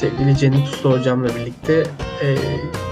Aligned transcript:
sevgili 0.00 0.36
Cennet 0.36 0.68
Usta 0.68 0.90
hocamla 0.90 1.28
birlikte 1.36 1.86
e, 2.22 2.36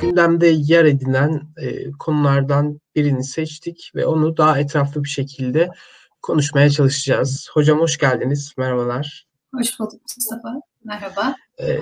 gündemde 0.02 0.46
yer 0.46 0.84
edinen 0.84 1.43
e, 1.57 1.90
konulardan 1.90 2.80
birini 2.95 3.25
seçtik 3.25 3.90
ve 3.95 4.07
onu 4.07 4.36
daha 4.36 4.58
etraflı 4.58 5.04
bir 5.04 5.08
şekilde 5.08 5.68
konuşmaya 6.22 6.71
çalışacağız. 6.71 7.48
Hocam 7.53 7.81
hoş 7.81 7.98
geldiniz. 7.98 8.54
Merhabalar. 8.58 9.26
Hoş 9.54 9.81
bulduk 9.81 10.00
Mustafa. 10.17 10.61
Merhaba. 10.84 11.34
E, 11.61 11.81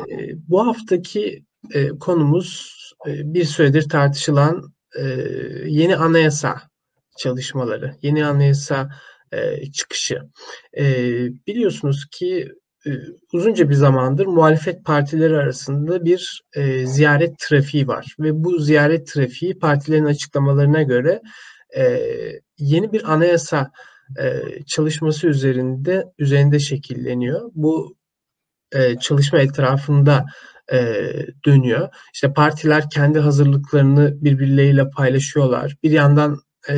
bu 0.48 0.66
haftaki 0.66 1.44
e, 1.74 1.88
konumuz 1.88 2.76
e, 3.06 3.34
bir 3.34 3.44
süredir 3.44 3.88
tartışılan 3.88 4.72
e, 4.98 5.02
yeni 5.66 5.96
anayasa 5.96 6.62
çalışmaları, 7.18 7.94
yeni 8.02 8.26
anayasa 8.26 8.88
e, 9.32 9.72
çıkışı. 9.72 10.22
E, 10.78 10.84
biliyorsunuz 11.46 12.06
ki 12.10 12.52
e, 12.86 12.90
uzunca 13.32 13.68
bir 13.70 13.74
zamandır 13.74 14.26
muhalefet 14.26 14.84
partileri 14.84 15.36
arasında 15.36 16.04
bir 16.04 16.42
e, 16.54 16.86
ziyaret 16.86 17.38
trafiği 17.38 17.88
var 17.88 18.16
ve 18.18 18.44
bu 18.44 18.58
ziyaret 18.58 19.06
trafiği 19.06 19.58
partilerin 19.58 20.04
açıklamalarına 20.04 20.82
göre 20.82 21.22
e, 21.76 22.02
yeni 22.58 22.92
bir 22.92 23.12
anayasa 23.12 23.70
e, 24.20 24.42
çalışması 24.66 25.26
üzerinde 25.26 26.04
üzerinde 26.18 26.58
şekilleniyor. 26.58 27.50
Bu 27.54 27.96
e, 28.72 28.98
çalışma 28.98 29.38
etrafında 29.38 30.24
e, 30.72 30.78
dönüyor. 31.46 31.88
İşte 32.14 32.32
partiler 32.32 32.90
kendi 32.90 33.18
hazırlıklarını 33.18 34.24
birbirleriyle 34.24 34.90
paylaşıyorlar. 34.90 35.76
Bir 35.82 35.90
yandan 35.90 36.38
e, 36.68 36.76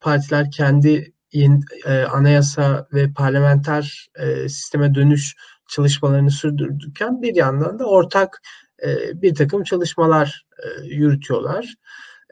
partiler 0.00 0.50
kendi 0.50 1.12
yeni, 1.32 1.60
e, 1.86 2.02
anayasa 2.02 2.86
ve 2.92 3.12
parlamenter 3.12 4.08
e, 4.18 4.48
sisteme 4.48 4.94
dönüş 4.94 5.36
çalışmalarını 5.68 6.30
sürdürdükten 6.30 7.22
bir 7.22 7.34
yandan 7.34 7.78
da 7.78 7.84
ortak 7.84 8.42
e, 8.82 9.22
bir 9.22 9.34
takım 9.34 9.62
çalışmalar 9.62 10.46
e, 10.58 10.86
yürütüyorlar. 10.86 11.74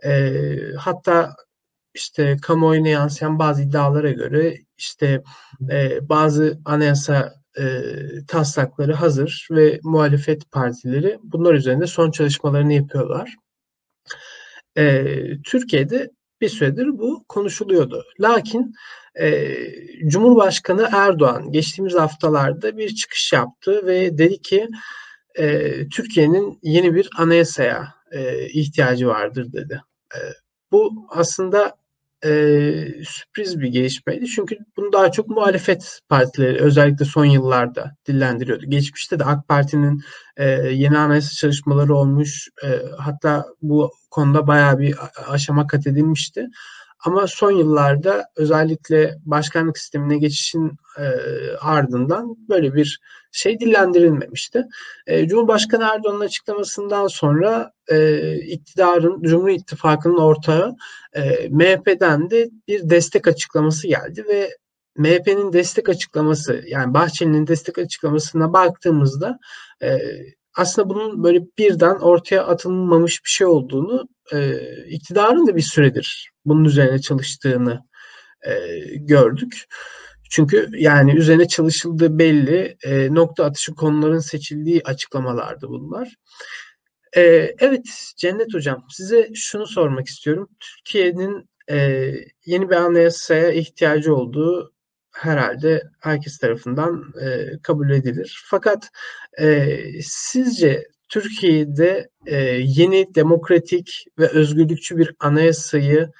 E, 0.04 0.32
hatta 0.78 1.36
işte 1.94 2.36
kamuoyuna 2.42 2.88
yansıyan 2.88 3.38
bazı 3.38 3.62
iddialara 3.62 4.10
göre 4.10 4.58
işte 4.78 5.22
e, 5.70 6.08
bazı 6.08 6.58
anayasa 6.64 7.34
e, 7.58 7.82
taslakları 8.28 8.92
hazır 8.94 9.48
ve 9.50 9.80
muhalefet 9.82 10.50
partileri 10.50 11.18
bunlar 11.22 11.54
üzerinde 11.54 11.86
son 11.86 12.10
çalışmalarını 12.10 12.72
yapıyorlar. 12.72 13.34
E, 14.76 15.04
Türkiye'de 15.42 16.10
bir 16.40 16.48
süredir 16.48 16.98
bu 16.98 17.24
konuşuluyordu. 17.28 18.04
Lakin 18.20 18.74
e, 19.20 19.54
Cumhurbaşkanı 20.06 20.88
Erdoğan 20.92 21.52
geçtiğimiz 21.52 21.94
haftalarda 21.94 22.76
bir 22.76 22.94
çıkış 22.94 23.32
yaptı 23.32 23.86
ve 23.86 24.18
dedi 24.18 24.42
ki 24.42 24.68
e, 25.34 25.72
Türkiye'nin 25.88 26.58
yeni 26.62 26.94
bir 26.94 27.08
anayasaya 27.18 27.94
e, 28.10 28.48
ihtiyacı 28.48 29.06
vardır 29.06 29.52
dedi. 29.52 29.82
E, 30.14 30.18
bu 30.72 31.06
aslında 31.10 31.76
e, 32.24 32.30
sürpriz 33.04 33.60
bir 33.60 33.68
gelişmeydi. 33.68 34.26
Çünkü 34.26 34.56
bunu 34.76 34.92
daha 34.92 35.12
çok 35.12 35.28
muhalefet 35.28 36.00
partileri 36.08 36.62
özellikle 36.62 37.04
son 37.04 37.24
yıllarda 37.24 37.96
dillendiriyordu. 38.06 38.66
Geçmişte 38.66 39.18
de 39.18 39.24
AK 39.24 39.48
Parti'nin 39.48 40.00
e, 40.36 40.44
yeni 40.72 40.98
anayasa 40.98 41.30
çalışmaları 41.30 41.94
olmuş. 41.94 42.48
E, 42.64 42.68
hatta 42.98 43.44
bu 43.62 43.90
konuda 44.10 44.46
bayağı 44.46 44.78
bir 44.78 44.94
aşama 45.28 45.66
kat 45.66 45.86
edilmişti. 45.86 46.46
Ama 47.04 47.26
son 47.26 47.50
yıllarda 47.50 48.24
özellikle 48.36 49.18
başkanlık 49.24 49.78
sistemine 49.78 50.18
geçişin 50.18 50.72
e, 50.98 51.06
ardından 51.60 52.36
böyle 52.48 52.74
bir 52.74 53.00
şey 53.32 53.60
dillendirilmemişti. 53.60 54.64
E, 55.06 55.28
Cumhurbaşkanı 55.28 55.84
Erdoğan'ın 55.84 56.20
açıklamasından 56.20 57.06
sonra 57.06 57.72
e, 57.88 58.34
iktidarın, 58.36 59.22
Cumhur 59.22 59.48
İttifakı'nın 59.48 60.16
ortağı 60.16 60.76
MHP'den 61.50 62.30
de 62.30 62.50
bir 62.68 62.90
destek 62.90 63.28
açıklaması 63.28 63.88
geldi 63.88 64.24
ve 64.28 64.56
MHP'nin 64.96 65.52
destek 65.52 65.88
açıklaması 65.88 66.62
yani 66.66 66.94
Bahçeli'nin 66.94 67.46
destek 67.46 67.78
açıklamasına 67.78 68.52
baktığımızda 68.52 69.38
aslında 70.56 70.88
bunun 70.88 71.24
böyle 71.24 71.40
birden 71.58 71.94
ortaya 71.94 72.46
atılmamış 72.46 73.24
bir 73.24 73.30
şey 73.30 73.46
olduğunu 73.46 74.08
e, 74.32 74.58
iktidarın 74.86 75.46
da 75.46 75.56
bir 75.56 75.62
süredir 75.62 76.30
bunun 76.44 76.64
üzerine 76.64 77.00
çalıştığını 77.00 77.84
e, 78.46 78.52
gördük. 78.94 79.64
Çünkü 80.30 80.68
yani 80.72 81.16
üzerine 81.16 81.48
çalışıldığı 81.48 82.18
belli 82.18 82.76
e, 82.84 83.14
nokta 83.14 83.44
atışı 83.44 83.74
konuların 83.74 84.18
seçildiği 84.18 84.82
açıklamalardı 84.84 85.68
bunlar. 85.68 86.14
E, 87.16 87.22
evet 87.58 87.86
Cennet 88.16 88.54
Hocam 88.54 88.86
size 88.90 89.30
şunu 89.34 89.66
sormak 89.66 90.06
istiyorum. 90.06 90.48
Türkiye'nin 90.60 91.48
e, 91.70 92.10
yeni 92.46 92.70
bir 92.70 92.76
anayasaya 92.76 93.52
ihtiyacı 93.52 94.14
olduğu 94.14 94.72
herhalde 95.14 95.82
herkes 96.00 96.38
tarafından 96.38 97.12
e, 97.22 97.58
kabul 97.62 97.90
edilir. 97.90 98.42
Fakat 98.46 98.88
e, 99.40 99.78
sizce 100.02 100.84
Türkiye'de 101.08 102.08
e, 102.26 102.36
yeni 102.64 103.14
demokratik 103.14 104.04
ve 104.18 104.28
özgürlükçü 104.28 104.98
bir 104.98 105.14
anayasayı 105.20 106.12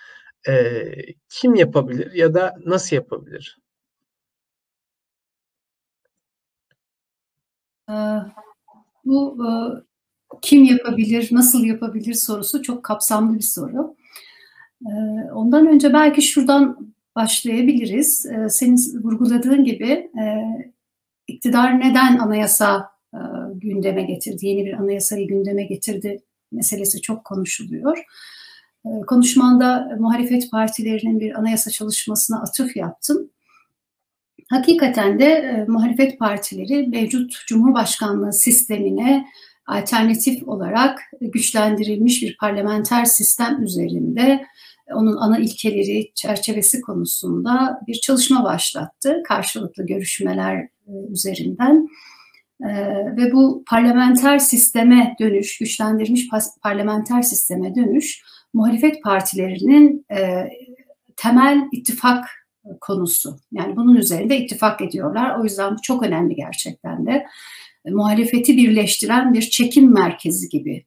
e, 0.49 0.82
kim 1.28 1.54
yapabilir 1.54 2.12
ya 2.12 2.34
da 2.34 2.56
nasıl 2.66 2.97
yapabilir? 2.97 3.59
Ee, 7.91 7.93
bu 9.04 9.47
e, 9.47 9.50
kim 10.43 10.65
yapabilir, 10.65 11.28
nasıl 11.32 11.65
yapabilir 11.65 12.15
sorusu 12.15 12.62
çok 12.62 12.84
kapsamlı 12.84 13.34
bir 13.34 13.43
soru. 13.43 13.97
Ee, 14.87 14.91
ondan 15.32 15.66
önce 15.66 15.93
belki 15.93 16.22
şuradan 16.22 16.94
başlayabiliriz. 17.16 18.26
Ee, 18.26 18.49
senin 18.49 19.03
vurguladığın 19.03 19.65
gibi 19.65 19.91
e, 20.20 20.44
iktidar 21.26 21.81
neden 21.81 22.19
anayasa 22.19 22.97
gündeme 23.60 24.02
getirdi, 24.02 24.46
yeni 24.46 24.66
bir 24.66 24.72
anayasayı 24.72 25.28
gündeme 25.28 25.64
getirdi 25.64 26.22
meselesi 26.52 27.00
çok 27.00 27.24
konuşuluyor. 27.24 27.98
E, 28.86 28.91
konuşmanda 29.06 29.96
muhalefet 29.98 30.50
partilerinin 30.50 31.20
bir 31.20 31.38
anayasa 31.38 31.70
çalışmasına 31.70 32.42
atıf 32.42 32.76
yaptım. 32.76 33.30
Hakikaten 34.50 35.19
de 35.19 35.24
e, 35.24 35.64
muhalefet 35.69 36.19
partileri 36.19 36.86
mevcut 36.86 37.32
Cumhurbaşkanlığı 37.46 38.32
sistemine 38.32 39.26
alternatif 39.66 40.48
olarak 40.48 41.00
güçlendirilmiş 41.20 42.22
bir 42.22 42.36
parlamenter 42.36 43.04
sistem 43.04 43.62
üzerinde 43.62 44.46
onun 44.94 45.16
ana 45.16 45.38
ilkeleri 45.38 46.12
çerçevesi 46.14 46.80
konusunda 46.80 47.80
bir 47.86 47.94
çalışma 47.94 48.44
başlattı 48.44 49.22
karşılıklı 49.28 49.86
görüşmeler 49.86 50.69
üzerinden. 51.10 51.88
Ee, 52.64 53.16
ve 53.16 53.32
bu 53.32 53.64
parlamenter 53.66 54.38
sisteme 54.38 55.16
dönüş, 55.20 55.58
güçlendirilmiş 55.58 56.28
parlamenter 56.62 57.22
sisteme 57.22 57.74
dönüş 57.74 58.22
muhalefet 58.54 59.02
partilerinin 59.02 60.06
e, 60.12 60.48
temel 61.16 61.69
ittifak 61.72 62.25
konusu. 62.81 63.37
Yani 63.52 63.76
bunun 63.76 63.96
üzerinde 63.96 64.38
ittifak 64.38 64.81
ediyorlar. 64.81 65.38
O 65.38 65.44
yüzden 65.44 65.72
bu 65.72 65.82
çok 65.82 66.02
önemli 66.02 66.34
gerçekten 66.34 67.06
de. 67.06 67.26
E, 67.84 67.90
muhalefeti 67.90 68.56
birleştiren 68.56 69.34
bir 69.34 69.43
çekim 69.43 69.93
merkezi 69.93 70.49
gibi 70.49 70.84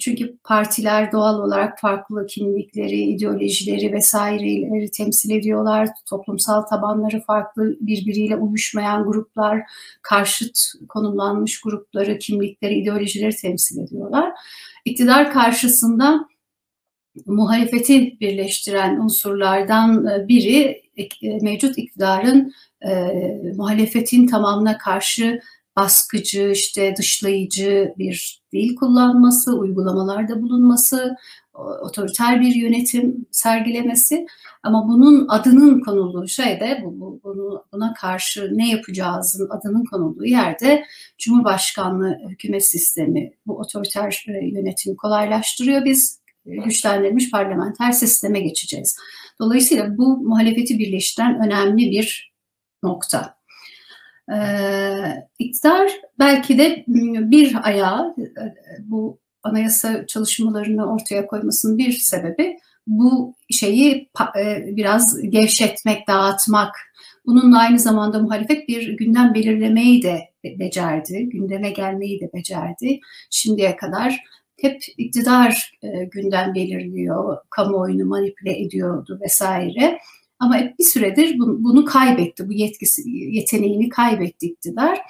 çünkü 0.00 0.38
partiler 0.44 1.12
doğal 1.12 1.38
olarak 1.38 1.80
farklı 1.80 2.26
kimlikleri, 2.26 3.00
ideolojileri 3.00 3.92
vesaireleri 3.92 4.90
temsil 4.90 5.30
ediyorlar. 5.30 5.88
Toplumsal 6.10 6.62
tabanları 6.62 7.20
farklı, 7.20 7.76
birbiriyle 7.80 8.36
uyuşmayan 8.36 9.04
gruplar, 9.04 9.62
karşıt 10.02 10.58
konumlanmış 10.88 11.60
grupları, 11.60 12.18
kimlikleri, 12.18 12.74
ideolojileri 12.74 13.36
temsil 13.36 13.78
ediyorlar. 13.78 14.32
İktidar 14.84 15.32
karşısında 15.32 16.28
muhalefeti 17.26 18.20
birleştiren 18.20 18.96
unsurlardan 18.96 20.06
biri 20.28 20.82
mevcut 21.42 21.78
iktidarın 21.78 22.52
e, 22.88 22.92
muhalefetin 23.56 24.26
tamamına 24.26 24.78
karşı 24.78 25.40
baskıcı, 25.76 26.50
işte 26.54 26.94
dışlayıcı 26.98 27.94
bir 27.98 28.42
dil 28.52 28.74
kullanması, 28.74 29.58
uygulamalarda 29.58 30.42
bulunması, 30.42 31.16
otoriter 31.54 32.40
bir 32.40 32.54
yönetim 32.54 33.26
sergilemesi 33.30 34.26
ama 34.62 34.88
bunun 34.88 35.28
adının 35.28 35.80
konulduğu 35.80 36.28
şeyde 36.28 36.80
bu, 36.84 37.00
bu, 37.00 37.20
bunu, 37.24 37.64
buna 37.72 37.94
karşı 37.94 38.50
ne 38.52 38.70
yapacağızın 38.70 39.48
adının 39.50 39.84
konulduğu 39.84 40.24
yerde 40.24 40.84
Cumhurbaşkanlığı 41.18 42.18
hükümet 42.28 42.68
sistemi 42.68 43.32
bu 43.46 43.58
otoriter 43.58 44.24
e, 44.28 44.46
yönetimi 44.46 44.96
kolaylaştırıyor. 44.96 45.84
Biz 45.84 46.22
güçlendirilmiş 46.44 47.30
parlamenter 47.30 47.92
sisteme 47.92 48.40
geçeceğiz. 48.40 48.96
Dolayısıyla 49.40 49.98
bu 49.98 50.16
muhalefeti 50.16 50.78
birleştiren 50.78 51.40
önemli 51.46 51.90
bir 51.90 52.32
nokta. 52.82 53.41
E, 54.30 54.38
iktidar 55.38 55.92
belki 56.18 56.58
de 56.58 56.84
bir 56.86 57.68
ayağı 57.68 58.16
bu 58.78 59.18
anayasa 59.42 60.06
çalışmalarını 60.06 60.92
ortaya 60.92 61.26
koymasının 61.26 61.78
bir 61.78 61.92
sebebi 61.92 62.56
bu 62.86 63.34
şeyi 63.50 64.10
biraz 64.66 65.20
gevşetmek, 65.30 66.08
dağıtmak. 66.08 66.76
Bununla 67.26 67.58
aynı 67.58 67.78
zamanda 67.78 68.18
muhalefet 68.18 68.68
bir 68.68 68.96
gündem 68.96 69.34
belirlemeyi 69.34 70.02
de 70.02 70.20
becerdi, 70.44 71.28
gündeme 71.28 71.70
gelmeyi 71.70 72.20
de 72.20 72.30
becerdi. 72.34 73.00
Şimdiye 73.30 73.76
kadar 73.76 74.24
hep 74.60 74.82
iktidar 74.98 75.78
e, 75.82 76.04
gündem 76.04 76.54
belirliyor, 76.54 77.38
kamuoyunu 77.50 78.04
manipüle 78.04 78.60
ediyordu 78.60 79.18
vesaire. 79.22 79.98
Ama 80.42 80.56
bir 80.78 80.84
süredir 80.84 81.38
bunu 81.38 81.84
kaybetti, 81.84 82.48
bu 82.48 82.52
yetkisi, 82.52 83.10
yeteneğini 83.10 83.88
kaybetti 83.88 84.46
iktidar. 84.46 85.00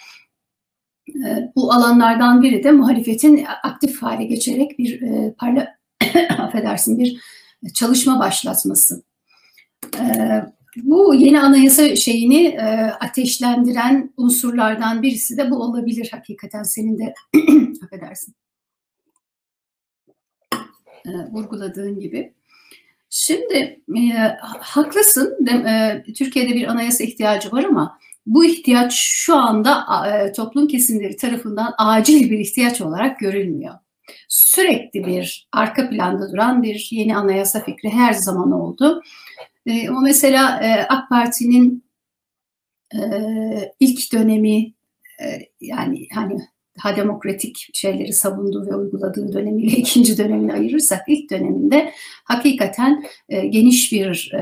E, 1.08 1.52
bu 1.56 1.72
alanlardan 1.72 2.42
biri 2.42 2.64
de 2.64 2.72
muhalefetin 2.72 3.46
aktif 3.62 4.02
hale 4.02 4.24
geçerek 4.24 4.78
bir 4.78 5.02
e, 5.02 5.34
parla 5.38 5.68
affedersin 6.38 6.98
bir 6.98 7.20
çalışma 7.74 8.18
başlatması. 8.18 9.02
E, 9.98 10.04
bu 10.76 11.14
yeni 11.14 11.40
anayasa 11.40 11.96
şeyini 11.96 12.44
e, 12.44 12.92
ateşlendiren 13.00 14.12
unsurlardan 14.16 15.02
birisi 15.02 15.36
de 15.36 15.50
bu 15.50 15.56
olabilir 15.56 16.08
hakikaten 16.12 16.62
senin 16.62 16.98
de 16.98 17.14
affedersin 17.84 18.34
e, 21.06 21.10
vurguladığın 21.10 22.00
gibi. 22.00 22.34
Şimdi 23.14 23.80
e, 23.96 24.12
haklısın. 24.60 25.36
De, 25.40 25.50
e, 25.50 26.12
Türkiye'de 26.12 26.54
bir 26.54 26.66
anayasa 26.66 27.04
ihtiyacı 27.04 27.52
var 27.52 27.64
ama 27.64 27.98
bu 28.26 28.44
ihtiyaç 28.44 28.94
şu 28.94 29.36
anda 29.36 29.86
e, 30.08 30.32
toplum 30.32 30.68
kesimleri 30.68 31.16
tarafından 31.16 31.74
acil 31.78 32.30
bir 32.30 32.38
ihtiyaç 32.38 32.80
olarak 32.80 33.18
görülmüyor. 33.18 33.74
Sürekli 34.28 35.06
bir 35.06 35.48
arka 35.52 35.90
planda 35.90 36.32
duran 36.32 36.62
bir 36.62 36.88
yeni 36.90 37.16
anayasa 37.16 37.64
fikri 37.64 37.90
her 37.90 38.12
zaman 38.12 38.52
oldu. 38.52 39.02
E, 39.66 39.88
ama 39.88 40.00
mesela 40.00 40.60
e, 40.62 40.86
AK 40.88 41.08
Parti'nin 41.08 41.84
e, 42.94 43.00
ilk 43.80 44.12
dönemi 44.12 44.72
e, 45.22 45.48
yani 45.60 46.08
hani 46.14 46.36
daha 46.78 46.96
demokratik 46.96 47.68
şeyleri 47.74 48.12
savunduğu 48.12 48.66
ve 48.66 48.76
uyguladığı 48.76 49.32
dönemiyle 49.32 49.76
ikinci 49.76 50.18
dönemini 50.18 50.52
ayırırsak 50.52 51.00
ilk 51.08 51.30
döneminde 51.30 51.92
hakikaten 52.24 53.04
e, 53.28 53.46
geniş 53.46 53.92
bir 53.92 54.32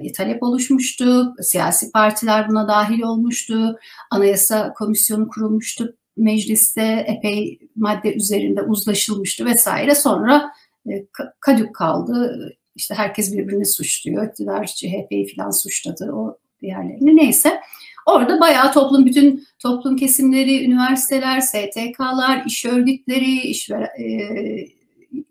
e, 0.00 0.12
talep 0.12 0.42
oluşmuştu. 0.42 1.34
Siyasi 1.42 1.92
partiler 1.92 2.48
buna 2.48 2.68
dahil 2.68 3.02
olmuştu. 3.02 3.78
Anayasa 4.10 4.72
komisyonu 4.72 5.28
kurulmuştu. 5.28 5.96
Mecliste 6.16 7.04
epey 7.08 7.58
madde 7.76 8.14
üzerinde 8.14 8.62
uzlaşılmıştı 8.62 9.44
vesaire. 9.44 9.94
Sonra 9.94 10.52
e, 10.90 11.06
kadük 11.40 11.74
kaldı. 11.74 12.36
İşte 12.74 12.94
herkes 12.94 13.32
birbirini 13.32 13.66
suçluyor. 13.66 14.28
İktidar 14.28 14.66
CHP'yi 14.66 15.34
falan 15.36 15.50
suçladı. 15.50 16.12
O 16.12 16.38
diğerlerini 16.62 17.16
neyse. 17.16 17.60
Orada 18.06 18.40
bayağı 18.40 18.72
toplum, 18.72 19.06
bütün 19.06 19.44
toplum 19.58 19.96
kesimleri, 19.96 20.64
üniversiteler, 20.64 21.40
STK'lar, 21.40 22.44
iş 22.46 22.64
örgütleri, 22.64 23.40
iş, 23.40 23.70
e, 23.70 23.78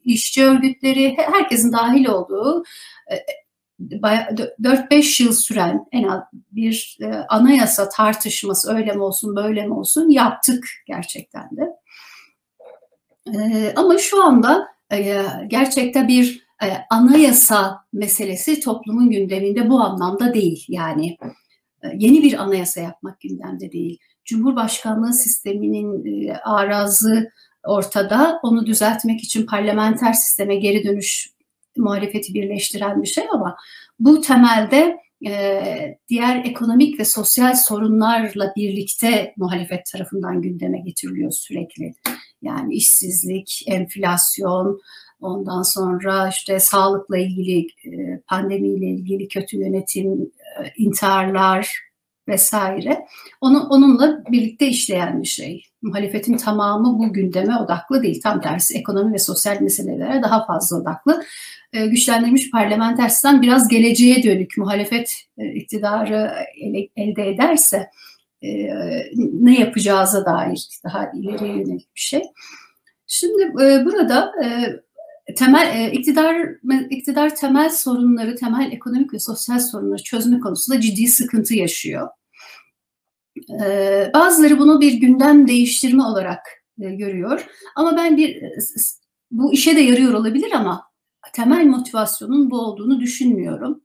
işçi 0.06 0.46
örgütleri, 0.46 1.18
herkesin 1.18 1.72
dahil 1.72 2.06
olduğu 2.06 2.64
e, 3.12 3.16
4-5 3.80 5.24
yıl 5.24 5.34
süren 5.34 5.86
en 5.92 6.04
az 6.04 6.22
bir 6.52 6.98
e, 7.02 7.06
anayasa 7.30 7.90
tartışması 7.90 8.76
öyle 8.76 8.94
mi 8.94 9.02
olsun 9.02 9.36
böyle 9.36 9.68
mi 9.68 9.74
olsun 9.74 10.10
yaptık 10.10 10.68
gerçekten 10.86 11.50
de. 11.58 11.76
E, 13.34 13.74
ama 13.76 13.98
şu 13.98 14.24
anda 14.24 14.68
e, 14.92 15.24
gerçekten 15.48 16.08
bir 16.08 16.49
e, 16.64 16.68
anayasa 16.90 17.86
meselesi 17.94 18.60
toplumun 18.60 19.10
gündeminde 19.10 19.70
bu 19.70 19.80
anlamda 19.80 20.34
değil. 20.34 20.66
Yani 20.68 21.18
e, 21.84 21.88
yeni 21.98 22.24
bir 22.24 22.44
anayasa 22.44 22.82
yapmak 22.82 23.20
gündemde 23.22 23.72
değil. 23.72 24.00
Cumhurbaşkanlığı 24.26 25.14
sisteminin 25.14 26.06
e, 26.06 26.38
arazı 26.38 27.32
ortada. 27.64 28.40
Onu 28.44 28.66
düzeltmek 28.66 29.24
için 29.24 29.46
parlamenter 29.46 30.14
sisteme 30.14 30.56
geri 30.56 30.84
dönüş 30.84 31.30
muhalefeti 31.78 32.34
birleştiren 32.34 33.02
bir 33.02 33.08
şey 33.08 33.24
ama 33.34 33.56
bu 34.00 34.22
temelde 34.22 34.98
e, 35.28 35.98
diğer 36.10 36.46
ekonomik 36.46 37.00
ve 37.00 37.06
sosyal 37.06 37.56
sorunlarla 37.56 38.54
birlikte 38.56 39.34
muhalefet 39.38 39.86
tarafından 39.92 40.42
gündeme 40.42 40.80
getiriliyor 40.80 41.32
sürekli. 41.32 41.94
Yani 42.42 42.74
işsizlik, 42.74 43.64
enflasyon, 43.68 44.82
ondan 45.22 45.62
sonra 45.62 46.30
işte 46.30 46.60
sağlıkla 46.60 47.18
ilgili, 47.18 47.68
pandemiyle 48.28 48.86
ilgili 48.86 49.28
kötü 49.28 49.58
yönetim, 49.58 50.32
intiharlar 50.78 51.89
vesaire. 52.30 53.06
Onu, 53.42 53.68
onunla 53.70 54.24
birlikte 54.32 54.68
işleyen 54.68 55.22
bir 55.22 55.28
şey. 55.28 55.64
Muhalefetin 55.82 56.38
tamamı 56.38 57.00
bu 57.00 57.14
gündeme 57.14 57.58
odaklı 57.58 58.04
değil. 58.04 58.22
Tam 58.24 58.42
tersi 58.42 58.78
ekonomi 58.78 59.14
ve 59.14 59.20
sosyal 59.20 59.62
meselelere 59.62 60.22
daha 60.24 60.46
fazla 60.46 60.78
odaklı. 60.78 61.24
E, 61.74 61.88
güçlendirilmiş 61.88 62.52
parlamenter 62.52 63.10
sistem 63.10 63.42
biraz 63.42 63.68
geleceğe 63.68 64.24
dönük 64.24 64.58
muhalefet 64.58 65.14
e, 65.38 65.54
iktidarı 65.54 66.32
ele, 66.62 66.88
elde 66.96 67.30
ederse 67.30 67.90
e, 68.42 68.50
ne 69.16 69.60
yapacağıza 69.60 70.26
dair 70.26 70.68
daha 70.84 71.12
ileriye 71.12 71.52
yönelik 71.52 71.96
bir 71.96 72.00
şey. 72.00 72.22
Şimdi 73.08 73.44
e, 73.44 73.86
burada 73.86 74.32
e, 74.44 75.34
temel 75.34 75.76
e, 75.76 75.92
iktidar 75.92 76.50
iktidar 76.90 77.36
temel 77.36 77.70
sorunları, 77.70 78.36
temel 78.36 78.72
ekonomik 78.72 79.14
ve 79.14 79.20
sosyal 79.20 79.60
sorunları 79.60 80.04
çözme 80.04 80.40
konusunda 80.40 80.82
ciddi 80.82 81.08
sıkıntı 81.08 81.54
yaşıyor. 81.56 82.08
E, 83.64 84.12
bazıları 84.14 84.60
bunu 84.60 84.82
bir 84.82 84.94
gündem 84.94 85.48
değiştirme 85.48 86.04
olarak 86.04 86.40
e, 86.82 86.90
görüyor. 86.96 87.46
Ama 87.76 87.98
ben 87.98 88.18
bir 88.18 88.44
bu 89.32 89.54
işe 89.54 89.76
de 89.76 89.80
yarıyor 89.80 90.14
olabilir 90.14 90.52
ama 90.52 90.84
temel 91.34 91.66
motivasyonun 91.66 92.52
bu 92.52 92.60
olduğunu 92.60 93.00
düşünmüyorum. 93.00 93.82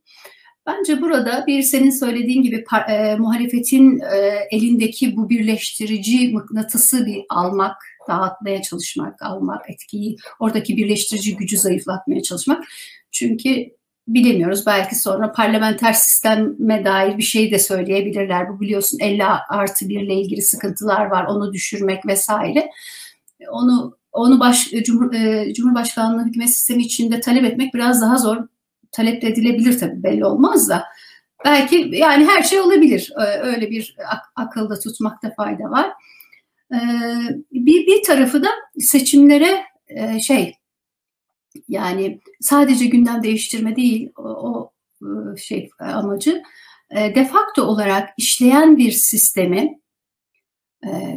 Bence 0.67 1.01
burada 1.01 1.43
bir 1.47 1.61
senin 1.61 1.89
söylediğin 1.89 2.43
gibi 2.43 2.65
e, 2.89 3.15
muhalefetin 3.15 3.99
e, 3.99 4.47
elindeki 4.51 5.15
bu 5.15 5.29
birleştirici 5.29 6.29
mıknatısı 6.33 7.05
bir 7.05 7.23
almak, 7.29 7.75
dağıtmaya 8.07 8.61
çalışmak, 8.61 9.21
almak, 9.21 9.69
etkiyi, 9.69 10.15
oradaki 10.39 10.77
birleştirici 10.77 11.35
gücü 11.35 11.57
zayıflatmaya 11.57 12.23
çalışmak. 12.23 12.63
Çünkü 13.11 13.65
bilemiyoruz 14.07 14.65
belki 14.65 14.95
sonra 14.95 15.31
parlamenter 15.31 15.93
sisteme 15.93 16.85
dair 16.85 17.17
bir 17.17 17.23
şey 17.23 17.51
de 17.51 17.59
söyleyebilirler. 17.59 18.49
Bu 18.49 18.59
biliyorsun 18.59 18.99
50 19.01 19.25
artı 19.25 19.89
1 19.89 20.01
ile 20.01 20.13
ilgili 20.13 20.41
sıkıntılar 20.41 21.05
var, 21.05 21.25
onu 21.25 21.53
düşürmek 21.53 22.05
vesaire. 22.05 22.69
Onu 23.51 23.97
onu 24.11 24.39
baş, 24.39 24.69
Cumhur, 24.85 25.13
e, 25.13 25.53
Cumhurbaşkanlığı 25.53 26.25
hükümet 26.25 26.49
sistemi 26.49 26.83
içinde 26.83 27.19
talep 27.19 27.43
etmek 27.43 27.73
biraz 27.73 28.01
daha 28.01 28.17
zor. 28.17 28.37
Talep 28.91 29.23
edilebilir 29.23 29.79
tabii 29.79 30.03
belli 30.03 30.25
olmaz 30.25 30.69
da. 30.69 30.83
Belki 31.45 31.89
yani 31.93 32.25
her 32.25 32.43
şey 32.43 32.59
olabilir. 32.59 33.13
Öyle 33.41 33.69
bir 33.69 33.95
ak- 34.11 34.31
akılda 34.35 34.79
tutmakta 34.79 35.33
fayda 35.37 35.63
var. 35.63 35.91
Ee, 36.73 36.77
bir, 37.51 37.87
bir 37.87 38.03
tarafı 38.03 38.43
da 38.43 38.47
seçimlere 38.79 39.63
e, 39.87 40.19
şey 40.19 40.55
yani 41.67 42.21
sadece 42.41 42.85
gündem 42.85 43.23
değiştirme 43.23 43.75
değil 43.75 44.11
o, 44.17 44.23
o 44.23 44.71
e, 45.01 45.37
şey 45.37 45.69
amacı 45.79 46.43
e, 46.91 47.15
de 47.15 47.25
facto 47.25 47.63
olarak 47.63 48.09
işleyen 48.17 48.77
bir 48.77 48.91
sistemi 48.91 49.79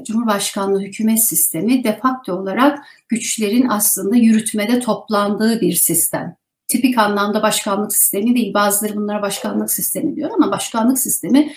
Cumhurbaşkanlığı 0.06 0.80
hükümet 0.80 1.24
sistemi 1.24 1.84
de 1.84 1.98
facto 2.02 2.32
olarak 2.32 2.78
güçlerin 3.08 3.68
aslında 3.68 4.16
yürütmede 4.16 4.80
toplandığı 4.80 5.60
bir 5.60 5.72
sistem. 5.72 6.36
Tipik 6.68 6.98
anlamda 6.98 7.42
başkanlık 7.42 7.92
sistemi 7.92 8.34
değil. 8.34 8.54
Bazıları 8.54 8.96
bunlara 8.96 9.22
başkanlık 9.22 9.70
sistemi 9.70 10.16
diyor 10.16 10.30
ama 10.30 10.52
başkanlık 10.52 10.98
sistemi 10.98 11.52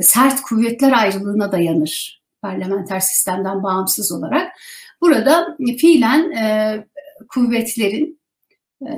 sert 0.00 0.40
kuvvetler 0.40 0.92
ayrılığına 0.92 1.52
dayanır 1.52 2.22
parlamenter 2.42 3.00
sistemden 3.00 3.62
bağımsız 3.62 4.12
olarak. 4.12 4.52
Burada 5.00 5.56
fiilen 5.78 6.30
e, 6.30 6.86
kuvvetlerin 7.28 8.20
e, 8.82 8.90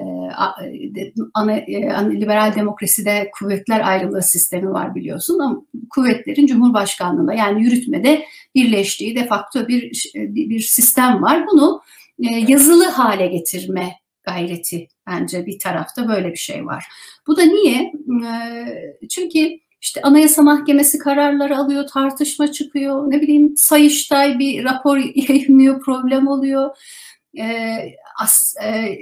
ana, 1.35 1.57
e, 1.57 2.21
liberal 2.21 2.55
demokraside 2.55 3.31
kuvvetler 3.39 3.89
ayrılığı 3.89 4.23
sistemi 4.23 4.71
var 4.71 4.95
biliyorsun 4.95 5.39
ama 5.39 5.63
kuvvetlerin 5.91 6.47
Cumhurbaşkanlığında 6.47 7.35
yani 7.35 7.63
yürütmede 7.63 8.25
birleştiği 8.55 9.17
de 9.17 9.27
facto 9.27 9.69
bir 9.69 10.13
bir 10.15 10.61
sistem 10.61 11.23
var. 11.23 11.47
Bunu 11.47 11.83
e, 12.23 12.27
yazılı 12.37 12.85
hale 12.85 13.27
getirme 13.27 13.93
gayreti 14.23 14.89
bence 15.07 15.47
bir 15.47 15.59
tarafta 15.59 16.09
böyle 16.09 16.33
bir 16.33 16.39
şey 16.39 16.67
var. 16.67 16.85
Bu 17.27 17.37
da 17.37 17.43
niye? 17.43 17.93
Çünkü 19.11 19.59
işte 19.81 20.03
Anayasa 20.03 20.43
Mahkemesi 20.43 20.99
kararları 20.99 21.59
alıyor, 21.59 21.87
tartışma 21.87 22.53
çıkıyor, 22.53 23.11
ne 23.11 23.21
bileyim 23.21 23.57
Sayıştay 23.57 24.39
bir 24.39 24.65
rapor 24.65 24.97
yayınlıyor, 25.15 25.81
problem 25.81 26.27
oluyor. 26.27 26.71
As, 28.19 28.55
e, 28.65 28.99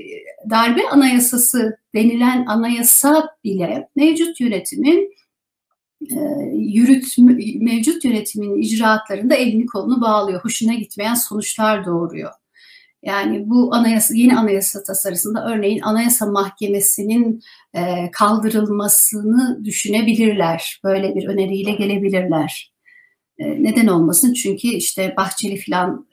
darbe 0.50 0.88
anayasası 0.88 1.78
denilen 1.94 2.46
anayasa 2.46 3.28
bile 3.44 3.88
mevcut 3.96 4.40
yönetimin 4.40 5.16
e, 6.10 6.16
yürüt 6.52 7.18
mevcut 7.60 8.04
yönetimin 8.04 8.62
icraatlarında 8.62 9.34
elini 9.34 9.66
kolunu 9.66 10.00
bağlıyor. 10.00 10.44
Hoşuna 10.44 10.74
gitmeyen 10.74 11.14
sonuçlar 11.14 11.86
doğuruyor. 11.86 12.30
Yani 13.02 13.50
bu 13.50 13.74
anayasa 13.74 14.14
yeni 14.14 14.38
anayasa 14.38 14.82
tasarısında 14.82 15.46
örneğin 15.46 15.80
Anayasa 15.80 16.26
Mahkemesi'nin 16.26 17.42
e, 17.74 18.10
kaldırılmasını 18.10 19.64
düşünebilirler. 19.64 20.80
Böyle 20.84 21.14
bir 21.14 21.28
öneriyle 21.28 21.72
gelebilirler. 21.72 22.72
E, 23.38 23.62
neden 23.62 23.86
olmasın? 23.86 24.32
Çünkü 24.32 24.68
işte 24.68 25.14
Bahçeli 25.16 25.60
falan 25.60 26.06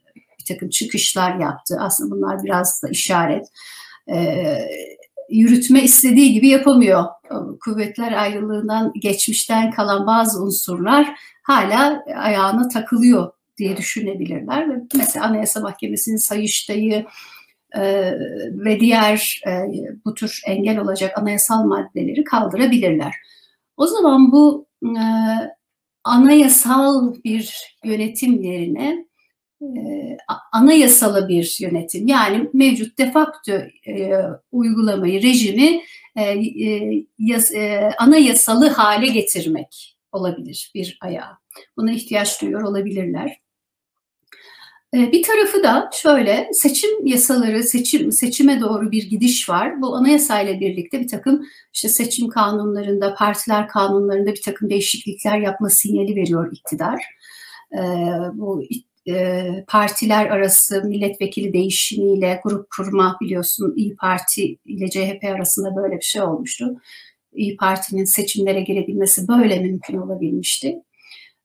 bir 0.44 0.56
takım 0.56 0.70
çıkışlar 0.70 1.40
yaptı. 1.40 1.78
Aslında 1.80 2.16
bunlar 2.16 2.44
biraz 2.44 2.84
da 2.84 2.90
işaret. 2.90 3.48
E, 4.12 4.58
yürütme 5.30 5.84
istediği 5.84 6.34
gibi 6.34 6.48
yapamıyor. 6.48 7.06
Kuvvetler 7.66 8.12
ayrılığından 8.12 8.94
geçmişten 8.96 9.72
kalan 9.72 10.08
bazı 10.08 10.44
unsurlar 10.44 11.16
hala 11.44 12.04
ayağına 12.16 12.68
takılıyor 12.68 13.32
diye 13.58 13.78
düşünebilirler. 13.78 14.68
Mesela 14.96 15.26
Anayasa 15.26 15.60
Mahkemesi'nin 15.60 16.18
Sayıştay'ı 16.18 17.06
e, 17.76 18.14
ve 18.52 18.80
diğer 18.80 19.42
e, 19.48 19.52
bu 20.06 20.14
tür 20.14 20.42
engel 20.48 20.80
olacak 20.80 21.18
anayasal 21.18 21.66
maddeleri 21.66 22.24
kaldırabilirler. 22.24 23.14
O 23.78 23.88
zaman 23.88 24.32
bu 24.32 24.68
e, 24.84 25.04
anayasal 26.04 27.14
bir 27.24 27.76
yönetim 27.84 28.42
yerine 28.42 29.06
e, 29.78 30.18
anayasalı 30.52 31.28
bir 31.28 31.58
yönetim 31.60 32.08
yani 32.08 32.50
mevcut 32.54 32.98
defakto 32.98 33.52
e, 33.88 34.12
uygulamayı, 34.52 35.24
rejimi 35.24 35.82
e, 36.16 36.22
e, 36.22 37.06
e, 37.56 37.92
anayasalı 37.98 38.68
hale 38.68 39.08
getirmek 39.08 39.98
olabilir 40.12 40.72
bir 40.76 40.98
ayağı. 41.02 41.38
Buna 41.78 41.92
ihtiyaç 41.92 42.42
duyuyor 42.42 42.62
olabilirler. 42.62 43.38
Bir 44.94 45.24
tarafı 45.24 45.64
da 45.64 45.90
şöyle 45.94 46.50
seçim 46.54 47.06
yasaları, 47.06 47.64
seçim 47.64 48.12
seçime 48.12 48.62
doğru 48.62 48.92
bir 48.92 49.10
gidiş 49.10 49.50
var. 49.50 49.82
Bu 49.82 49.96
anayasayla 49.96 50.60
birlikte 50.60 51.00
bir 51.00 51.08
takım 51.08 51.46
işte 51.74 51.90
seçim 51.90 52.30
kanunlarında, 52.30 53.16
partiler 53.16 53.68
kanunlarında 53.68 54.32
bir 54.32 54.42
takım 54.42 54.70
değişiklikler 54.70 55.38
yapma 55.40 55.70
sinyali 55.70 56.16
veriyor 56.16 56.52
iktidar. 56.52 57.04
Bu 58.34 58.64
e, 59.08 59.46
partiler 59.68 60.26
arası 60.26 60.84
milletvekili 60.84 61.54
değişimiyle 61.54 62.42
grup 62.44 62.68
kurma 62.76 63.18
biliyorsun 63.22 63.74
İyi 63.76 63.96
Parti 63.96 64.58
ile 64.66 64.90
CHP 64.90 65.24
arasında 65.24 65.76
böyle 65.76 65.96
bir 65.96 66.06
şey 66.06 66.22
olmuştu. 66.22 66.82
İyi 67.34 67.58
Parti'nin 67.58 68.06
seçimlere 68.06 68.62
girebilmesi 68.62 69.28
böyle 69.28 69.60
mümkün 69.60 69.98
olabilmişti. 69.98 70.84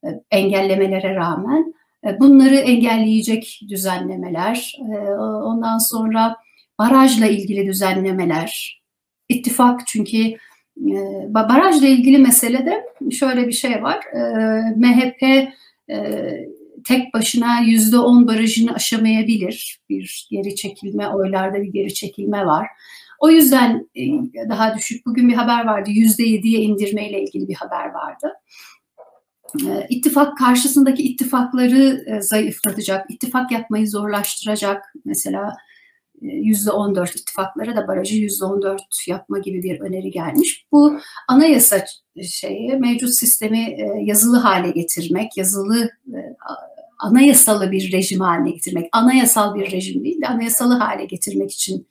Ee, 0.04 0.08
engellemelere 0.30 1.14
rağmen. 1.14 1.74
E, 2.06 2.20
bunları 2.20 2.56
engelleyecek 2.56 3.60
düzenlemeler, 3.68 4.78
e, 4.80 4.98
ondan 5.20 5.78
sonra 5.78 6.36
barajla 6.78 7.26
ilgili 7.26 7.66
düzenlemeler, 7.66 8.82
ittifak 9.28 9.86
çünkü 9.86 10.18
e, 10.18 10.96
barajla 11.34 11.86
ilgili 11.86 12.18
meselede 12.18 12.84
şöyle 13.10 13.46
bir 13.46 13.52
şey 13.52 13.82
var. 13.82 14.04
MHP 14.76 15.48
tek 16.88 17.14
başına 17.14 17.60
yüzde 17.60 17.98
on 17.98 18.28
barajını 18.28 18.74
aşamayabilir. 18.74 19.80
Bir 19.88 20.28
geri 20.30 20.54
çekilme, 20.54 21.08
oylarda 21.08 21.62
bir 21.62 21.72
geri 21.72 21.94
çekilme 21.94 22.46
var. 22.46 22.66
O 23.18 23.30
yüzden 23.30 23.88
daha 24.48 24.76
düşük. 24.76 25.06
Bugün 25.06 25.28
bir 25.28 25.34
haber 25.34 25.66
vardı. 25.66 25.90
Yüzde 25.90 26.22
yediye 26.22 26.60
indirmeyle 26.60 27.22
ilgili 27.22 27.48
bir 27.48 27.54
haber 27.54 27.90
vardı. 27.90 28.32
E, 29.66 29.86
ittifak 29.88 30.38
karşısındaki 30.38 31.02
ittifakları 31.02 32.04
e, 32.06 32.20
zayıflatacak, 32.20 33.10
ittifak 33.10 33.52
yapmayı 33.52 33.88
zorlaştıracak. 33.88 34.92
Mesela 35.04 35.42
e, 35.48 35.67
%14 36.22 37.18
ittifaklara 37.18 37.76
da 37.76 37.88
barajı 37.88 38.16
yüzde 38.16 38.44
14 38.44 38.82
yapma 39.08 39.38
gibi 39.38 39.62
bir 39.62 39.80
öneri 39.80 40.10
gelmiş. 40.10 40.66
Bu 40.72 40.98
anayasa 41.28 41.84
şeyi 42.22 42.72
mevcut 42.72 43.14
sistemi 43.14 43.76
yazılı 44.02 44.36
hale 44.36 44.70
getirmek, 44.70 45.36
yazılı 45.36 45.90
anayasalı 46.98 47.72
bir 47.72 47.92
rejim 47.92 48.20
haline 48.20 48.50
getirmek, 48.50 48.88
anayasal 48.92 49.54
bir 49.54 49.72
rejim 49.72 50.04
değil 50.04 50.20
de 50.20 50.28
anayasalı 50.28 50.74
hale 50.74 51.04
getirmek 51.04 51.52
için 51.52 51.88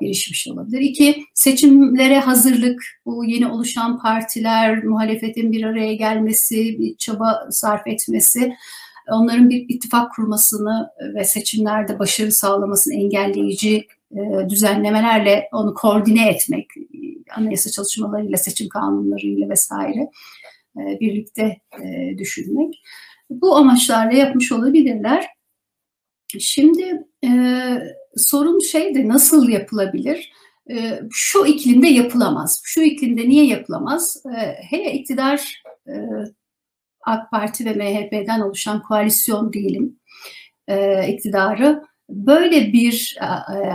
girişmiş 0.00 0.48
olabilir. 0.48 0.80
İki, 0.80 1.24
seçimlere 1.34 2.20
hazırlık, 2.20 2.82
bu 3.06 3.24
yeni 3.24 3.46
oluşan 3.46 3.98
partiler, 3.98 4.84
muhalefetin 4.84 5.52
bir 5.52 5.64
araya 5.64 5.94
gelmesi, 5.94 6.78
bir 6.78 6.96
çaba 6.96 7.48
sarf 7.50 7.86
etmesi, 7.86 8.54
onların 9.10 9.50
bir 9.50 9.66
ittifak 9.68 10.14
kurmasını 10.14 10.90
ve 11.14 11.24
seçimlerde 11.24 11.98
başarı 11.98 12.32
sağlamasını 12.32 12.94
engelleyici 12.94 13.86
e, 14.12 14.48
düzenlemelerle 14.48 15.48
onu 15.52 15.74
koordine 15.74 16.28
etmek, 16.28 16.66
anayasa 17.36 17.70
çalışmalarıyla, 17.70 18.36
seçim 18.36 18.68
kanunlarıyla 18.68 19.48
vesaire 19.48 20.10
e, 20.76 21.00
birlikte 21.00 21.56
e, 21.82 22.18
düşünmek. 22.18 22.82
Bu 23.30 23.56
amaçlarla 23.56 24.18
yapmış 24.18 24.52
olabilirler. 24.52 25.26
Şimdi 26.38 27.06
e, 27.24 27.30
sorun 28.16 28.58
şey 28.58 28.94
de 28.94 29.08
nasıl 29.08 29.48
yapılabilir? 29.48 30.32
E, 30.70 31.00
şu 31.10 31.46
iklimde 31.46 31.86
yapılamaz. 31.86 32.60
Şu 32.64 32.82
iklimde 32.82 33.28
niye 33.28 33.46
yapılamaz? 33.46 34.22
E, 34.26 34.62
hele 34.70 34.92
iktidar 34.92 35.62
e, 35.86 35.92
AK 37.06 37.30
Parti 37.30 37.64
ve 37.64 37.74
MHP'den 37.74 38.40
oluşan 38.40 38.82
koalisyon 38.82 39.52
diyelim 39.52 39.98
e, 40.68 41.08
iktidarı 41.08 41.84
böyle 42.08 42.72
bir 42.72 43.18
e, 43.20 43.24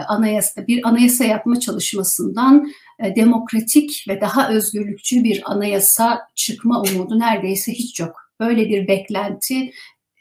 anayasa 0.08 0.68
bir 0.68 0.88
anayasa 0.88 1.24
yapma 1.24 1.60
çalışmasından 1.60 2.72
e, 3.00 3.16
demokratik 3.16 4.06
ve 4.08 4.22
daha 4.22 4.50
özgürlükçü 4.50 5.24
bir 5.24 5.52
anayasa 5.52 6.22
çıkma 6.36 6.82
umudu 6.82 7.20
neredeyse 7.20 7.72
hiç 7.72 8.00
yok. 8.00 8.16
Böyle 8.40 8.70
bir 8.70 8.88
beklenti 8.88 9.72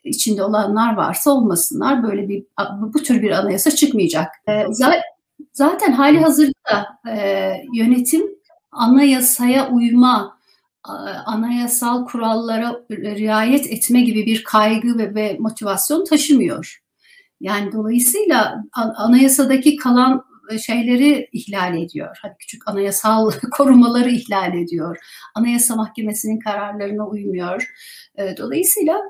içinde 0.05 0.45
olanlar 0.45 0.97
varsa 0.97 1.31
olmasınlar. 1.31 2.03
Böyle 2.03 2.29
bir 2.29 2.45
bu 2.81 3.03
tür 3.03 3.23
bir 3.23 3.31
anayasa 3.31 3.71
çıkmayacak. 3.71 4.29
E, 4.49 4.65
zaten 5.53 5.93
hali 5.93 6.21
hazırda 6.21 6.99
e, 7.11 7.53
yönetim 7.73 8.23
anayasaya 8.73 9.71
uyma, 9.71 10.39
anayasal 11.27 12.07
kurallara 12.07 12.81
riayet 12.91 13.67
etme 13.67 14.01
gibi 14.01 14.27
bir 14.27 14.45
kaygı 14.45 14.99
ve, 14.99 15.15
ve 15.15 15.37
motivasyon 15.41 16.05
taşımıyor. 16.05 16.83
Yani 17.41 17.73
dolayısıyla 17.73 18.65
anayasadaki 18.97 19.77
kalan 19.77 20.25
şeyleri 20.67 21.29
ihlal 21.33 21.79
ediyor. 21.79 22.19
Hadi 22.23 22.35
küçük 22.39 22.69
anayasal 22.69 23.31
korumaları 23.57 24.11
ihlal 24.11 24.55
ediyor. 24.55 24.99
Anayasa 25.35 25.77
Mahkemesi'nin 25.77 26.39
kararlarına 26.39 27.09
uymuyor. 27.09 27.73
Dolayısıyla 28.39 29.01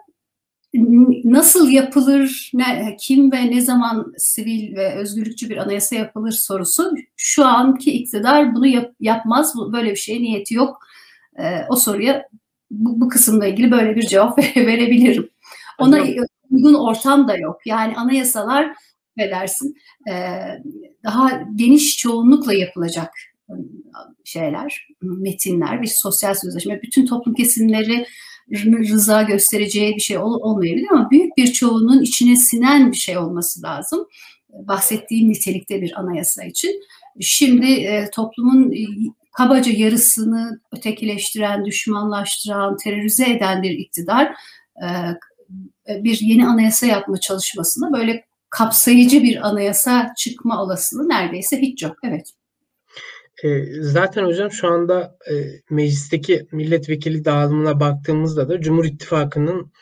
nasıl 1.25 1.71
yapılır, 1.71 2.51
ne, 2.55 2.97
kim 3.01 3.33
ve 3.33 3.51
ne 3.51 3.61
zaman 3.61 4.13
sivil 4.19 4.77
ve 4.77 4.95
özgürlükçü 4.95 5.51
bir 5.51 5.57
anayasa 5.57 5.97
yapılır 5.97 6.33
sorusu 6.33 6.95
şu 7.17 7.45
anki 7.45 7.93
iktidar 7.93 8.55
bunu 8.55 8.67
yap, 8.67 8.93
yapmaz, 9.01 9.55
böyle 9.73 9.91
bir 9.91 9.97
şeye 9.97 10.21
niyeti 10.21 10.55
yok. 10.55 10.79
E, 11.39 11.65
o 11.69 11.77
soruya 11.77 12.29
bu, 12.71 13.01
bu 13.01 13.09
kısımla 13.09 13.47
ilgili 13.47 13.71
böyle 13.71 13.97
bir 13.97 14.07
cevap 14.07 14.39
verebilirim. 14.57 15.29
Ona 15.79 16.03
uygun 16.51 16.75
ortam 16.75 17.29
da 17.29 17.37
yok. 17.37 17.67
Yani 17.67 17.97
anayasalar 17.97 18.73
ve 19.19 19.31
dersin 19.31 19.77
e, 20.11 20.15
daha 21.05 21.43
geniş 21.55 21.99
çoğunlukla 21.99 22.55
yapılacak 22.55 23.11
şeyler, 24.25 24.89
metinler, 25.03 25.83
bir 25.83 25.93
sosyal 26.03 26.35
sözleşme, 26.35 26.83
bütün 26.83 27.07
toplum 27.07 27.35
kesimleri 27.35 28.07
rıza 28.91 29.23
göstereceği 29.23 29.97
bir 29.97 30.01
şey 30.01 30.19
ol, 30.19 30.41
olmayabilir 30.41 30.89
ama 30.91 31.11
büyük 31.11 31.37
bir 31.37 31.53
çoğunun 31.53 32.03
içine 32.03 32.37
sinen 32.37 32.93
bir 32.93 32.97
şey 32.97 33.19
olması 33.19 33.63
lazım. 33.63 34.07
Bahsettiğim 34.49 35.29
nitelikte 35.29 35.83
bir 35.83 36.01
anayasa 36.01 36.45
için. 36.45 36.81
Şimdi 37.21 37.73
e, 37.73 38.11
toplumun 38.11 38.73
kabaca 39.33 39.73
yarısını 39.73 40.61
ötekileştiren, 40.77 41.65
düşmanlaştıran, 41.65 42.77
terörize 42.77 43.31
eden 43.31 43.63
bir 43.63 43.71
iktidar 43.71 44.35
e, 44.83 44.89
bir 45.89 46.19
yeni 46.21 46.47
anayasa 46.47 46.87
yapma 46.87 47.21
çalışmasında 47.21 47.93
böyle 47.93 48.25
kapsayıcı 48.51 49.23
bir 49.23 49.49
anayasa 49.49 50.13
çıkma 50.17 50.63
olasılığı 50.63 51.09
neredeyse 51.09 51.61
hiç 51.61 51.83
yok. 51.83 51.97
Evet. 52.05 52.33
E, 53.45 53.65
zaten 53.81 54.25
hocam 54.25 54.51
şu 54.51 54.69
anda 54.69 55.17
e, 55.31 55.35
meclisteki 55.71 56.47
milletvekili 56.53 57.25
dağılımına 57.25 57.81
baktığımızda 57.81 58.49
da 58.49 58.61
Cumhur 58.61 58.85
İttifakı'nın 58.85 59.73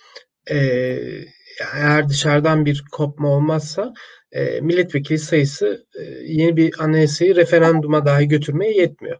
eğer 1.75 2.09
dışarıdan 2.09 2.67
bir 2.67 2.85
kopma 2.93 3.29
olmazsa 3.29 3.93
e, 4.33 4.61
milletvekili 4.61 5.19
sayısı 5.19 5.87
e, 5.99 6.03
yeni 6.25 6.57
bir 6.57 6.75
anayasayı 6.79 7.37
referanduma 7.37 8.07
dahi 8.07 8.29
götürmeye 8.29 8.73
yetmiyor. 8.73 9.19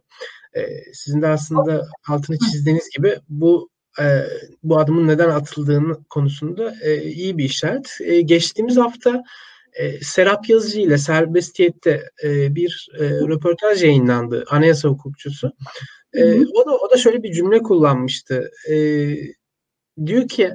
E, 0.55 0.61
sizin 0.93 1.21
de 1.21 1.27
aslında 1.27 1.87
altını 2.09 2.37
çizdiğiniz 2.37 2.89
gibi 2.89 3.15
bu 3.29 3.69
e, 3.99 4.23
bu 4.63 4.79
adımın 4.79 5.07
neden 5.07 5.29
atıldığını 5.29 6.03
konusunda 6.03 6.75
e, 6.81 7.01
iyi 7.03 7.37
bir 7.37 7.43
işaret. 7.43 7.97
E, 8.01 8.21
geçtiğimiz 8.21 8.77
hafta 8.77 9.23
e, 9.73 9.99
Serap 10.01 10.49
Yazıcı 10.49 10.79
ile 10.79 10.97
Serbestiyet'te 10.97 12.03
e, 12.23 12.55
bir 12.55 12.89
e, 12.99 13.03
röportaj 13.09 13.83
yayınlandı 13.83 14.45
anayasa 14.49 14.89
hukukçusu. 14.89 15.51
E, 16.13 16.39
o 16.39 16.65
da 16.65 16.77
o 16.77 16.91
da 16.91 16.97
şöyle 16.97 17.23
bir 17.23 17.33
cümle 17.33 17.59
kullanmıştı. 17.59 18.51
E, 18.69 18.75
diyor 20.05 20.27
ki 20.27 20.51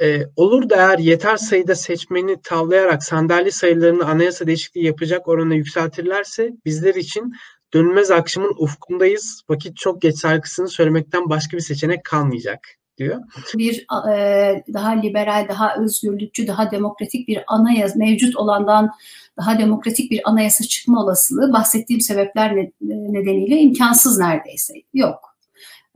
e, 0.00 0.22
olur 0.36 0.70
da 0.70 0.76
eğer 0.76 0.98
yeter 0.98 1.36
sayıda 1.36 1.74
seçmeni 1.74 2.42
tavlayarak 2.42 3.04
sandalye 3.04 3.50
sayılarını 3.50 4.04
anayasa 4.04 4.46
değişikliği 4.46 4.86
yapacak 4.86 5.28
orana 5.28 5.54
yükseltirlerse 5.54 6.50
bizler 6.64 6.94
için 6.94 7.32
dönülmez 7.74 8.10
akşamın 8.10 8.54
ufkundayız. 8.58 9.42
Vakit 9.48 9.76
çok 9.76 10.02
geç 10.02 10.22
şarkısını 10.22 10.68
söylemekten 10.68 11.30
başka 11.30 11.56
bir 11.56 11.62
seçenek 11.62 12.04
kalmayacak 12.04 12.68
diyor. 12.98 13.20
Bir 13.54 13.86
e, 14.10 14.64
daha 14.72 14.90
liberal, 14.90 15.48
daha 15.48 15.76
özgürlükçü, 15.76 16.46
daha 16.46 16.70
demokratik 16.70 17.28
bir 17.28 17.44
anayasa 17.46 17.98
mevcut 17.98 18.36
olandan 18.36 18.90
daha 19.36 19.58
demokratik 19.58 20.10
bir 20.10 20.20
anayasa 20.24 20.64
çıkma 20.64 21.02
olasılığı 21.02 21.52
bahsettiğim 21.52 22.00
sebepler 22.00 22.56
nedeniyle 22.80 23.58
imkansız 23.58 24.18
neredeyse. 24.18 24.74
Yok. 24.94 25.32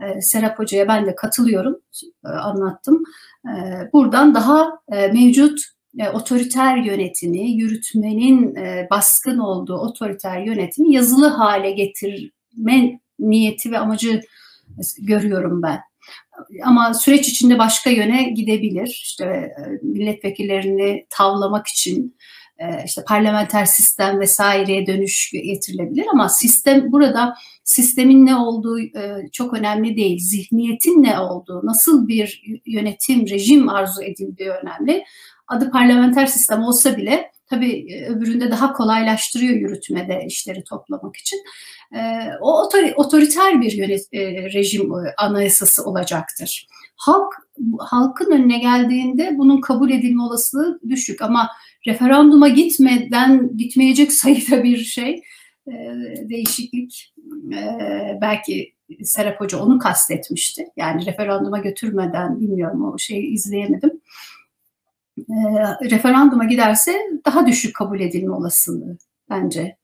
E, 0.00 0.20
Serap 0.20 0.58
Hoca'ya 0.58 0.88
ben 0.88 1.06
de 1.06 1.14
katılıyorum, 1.14 1.80
e, 2.24 2.28
anlattım. 2.28 3.02
E, 3.46 3.92
buradan 3.92 4.34
daha 4.34 4.78
e, 4.92 5.06
mevcut 5.08 5.60
e, 5.98 6.08
otoriter 6.08 6.76
yönetimi, 6.76 7.50
yürütmenin 7.50 8.54
e, 8.54 8.88
baskın 8.90 9.38
olduğu 9.38 9.76
otoriter 9.76 10.40
yönetimi 10.40 10.94
yazılı 10.94 11.26
hale 11.28 11.70
getirme 11.70 13.00
niyeti 13.18 13.72
ve 13.72 13.78
amacı 13.78 14.20
görüyorum 14.98 15.62
ben. 15.62 15.80
Ama 16.64 16.94
süreç 16.94 17.28
içinde 17.28 17.58
başka 17.58 17.90
yöne 17.90 18.22
gidebilir. 18.22 19.00
İşte 19.02 19.52
milletvekillerini 19.82 21.06
tavlamak 21.10 21.66
için 21.66 22.16
işte 22.84 23.04
parlamenter 23.04 23.64
sistem 23.64 24.20
vesaireye 24.20 24.86
dönüş 24.86 25.30
getirilebilir 25.32 26.06
ama 26.12 26.28
sistem 26.28 26.92
burada 26.92 27.34
sistemin 27.64 28.26
ne 28.26 28.36
olduğu 28.36 28.80
e, 28.80 29.28
çok 29.32 29.54
önemli 29.54 29.96
değil. 29.96 30.18
Zihniyetin 30.20 31.02
ne 31.02 31.20
olduğu, 31.20 31.66
nasıl 31.66 32.08
bir 32.08 32.42
yönetim, 32.66 33.28
rejim 33.28 33.68
arzu 33.68 34.02
edildiği 34.02 34.50
önemli. 34.50 35.04
Adı 35.48 35.70
parlamenter 35.70 36.26
sistem 36.26 36.62
olsa 36.62 36.96
bile 36.96 37.30
tabii 37.50 38.06
öbüründe 38.08 38.50
daha 38.50 38.72
kolaylaştırıyor 38.72 39.54
yürütmede 39.54 40.24
işleri 40.26 40.64
toplamak 40.64 41.16
için. 41.16 41.38
O 42.40 42.68
otoriter 42.96 43.60
bir 43.60 43.72
yönet, 43.72 44.12
rejim 44.54 44.92
anayasası 45.18 45.84
olacaktır. 45.84 46.68
Halk 46.96 47.34
halkın 47.78 48.30
önüne 48.30 48.58
geldiğinde 48.58 49.34
bunun 49.38 49.60
kabul 49.60 49.90
edilme 49.90 50.22
olasılığı 50.22 50.80
düşük 50.88 51.22
ama 51.22 51.48
referanduma 51.86 52.48
gitmeden 52.48 53.56
gitmeyecek 53.56 54.12
sayıda 54.12 54.64
bir 54.64 54.76
şey 54.76 55.22
değişiklik 56.22 57.14
belki 58.20 58.74
Serap 59.02 59.40
Hoca 59.40 59.58
onu 59.58 59.78
kastetmişti. 59.78 60.66
Yani 60.76 61.06
referanduma 61.06 61.58
götürmeden 61.58 62.40
bilmiyorum 62.40 62.84
o 62.84 62.98
şeyi 62.98 63.26
izleyemedim. 63.26 64.00
referanduma 65.90 66.44
giderse 66.44 66.92
daha 67.26 67.46
düşük 67.46 67.76
kabul 67.76 68.00
edilme 68.00 68.34
olasılığı 68.34 68.98
bence 69.30 69.76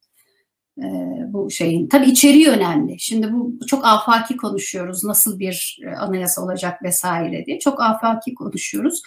bu 1.26 1.50
şeyin. 1.50 1.88
Tabii 1.88 2.10
içeriği 2.10 2.48
önemli. 2.48 3.00
Şimdi 3.00 3.32
bu 3.32 3.58
çok 3.66 3.86
afaki 3.86 4.36
konuşuyoruz. 4.36 5.04
Nasıl 5.04 5.38
bir 5.38 5.78
anayasa 5.98 6.42
olacak 6.42 6.82
vesaire 6.82 7.46
diye. 7.46 7.58
Çok 7.58 7.82
afaki 7.82 8.34
konuşuyoruz. 8.34 9.02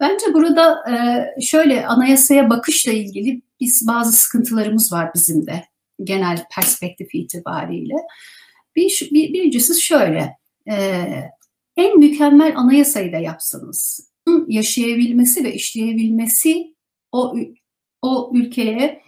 Bence 0.00 0.34
burada 0.34 0.84
şöyle 1.40 1.86
anayasaya 1.86 2.50
bakışla 2.50 2.92
ilgili 2.92 3.42
biz 3.60 3.86
bazı 3.86 4.12
sıkıntılarımız 4.12 4.92
var 4.92 5.10
bizim 5.14 5.46
de 5.46 5.64
genel 6.04 6.44
perspektif 6.54 7.14
itibariyle. 7.14 7.94
Bir, 8.76 9.08
bir, 9.12 9.32
birincisi 9.32 9.82
şöyle, 9.82 10.36
en 11.76 11.98
mükemmel 11.98 12.56
anayasayı 12.56 13.12
da 13.12 13.16
yapsanız, 13.16 14.10
yaşayabilmesi 14.48 15.44
ve 15.44 15.54
işleyebilmesi 15.54 16.74
o 17.12 17.36
o 18.02 18.30
ülkeye, 18.34 19.02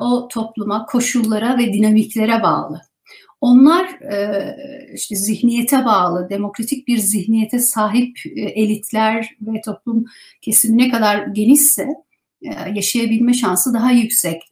o 0.00 0.28
topluma, 0.28 0.86
koşullara 0.86 1.58
ve 1.58 1.72
dinamiklere 1.72 2.42
bağlı. 2.42 2.82
Onlar 3.40 3.84
e, 4.12 4.56
işte 4.94 5.16
zihniyete 5.16 5.84
bağlı, 5.84 6.30
demokratik 6.30 6.88
bir 6.88 6.98
zihniyete 6.98 7.58
sahip 7.58 8.18
e, 8.36 8.40
elitler 8.40 9.36
ve 9.40 9.60
toplum 9.60 10.04
kesimi 10.42 10.78
ne 10.78 10.90
kadar 10.90 11.26
genişse 11.26 11.88
e, 12.42 12.50
yaşayabilme 12.74 13.34
şansı 13.34 13.74
daha 13.74 13.92
yüksek. 13.92 14.42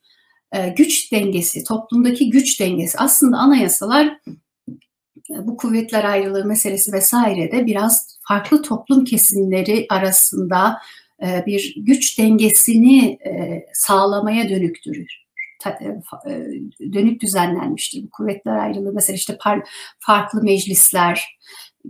Güç 0.76 1.12
dengesi, 1.12 1.64
toplumdaki 1.64 2.30
güç 2.30 2.60
dengesi 2.60 2.98
aslında 2.98 3.36
anayasalar 3.36 4.18
bu 5.30 5.56
kuvvetler 5.56 6.04
ayrılığı 6.04 6.44
meselesi 6.44 6.92
vesaire 6.92 7.52
de 7.52 7.66
biraz 7.66 8.18
farklı 8.28 8.62
toplum 8.62 9.04
kesimleri 9.04 9.86
arasında 9.90 10.78
bir 11.22 11.74
güç 11.76 12.18
dengesini 12.18 13.18
sağlamaya 13.72 14.48
dönüktür 14.48 15.27
e, 15.66 15.84
e, 16.32 16.92
dönük 16.92 17.22
düzenlenmiştir. 17.22 18.02
Bu 18.02 18.10
kuvvetler 18.10 18.56
ayrılığı 18.56 18.92
mesela 18.92 19.14
işte 19.14 19.38
farklı 19.98 20.42
meclisler, 20.42 21.38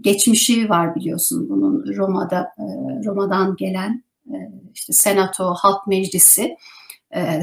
geçmişi 0.00 0.68
var 0.68 0.94
biliyorsun 0.94 1.48
bunun 1.48 1.96
Roma'da 1.96 2.40
e, 2.40 2.64
Roma'dan 3.04 3.57
gelen 3.57 4.04
işte 4.74 4.92
Senato, 4.92 5.54
Halk 5.54 5.87
Meclisi 5.87 6.57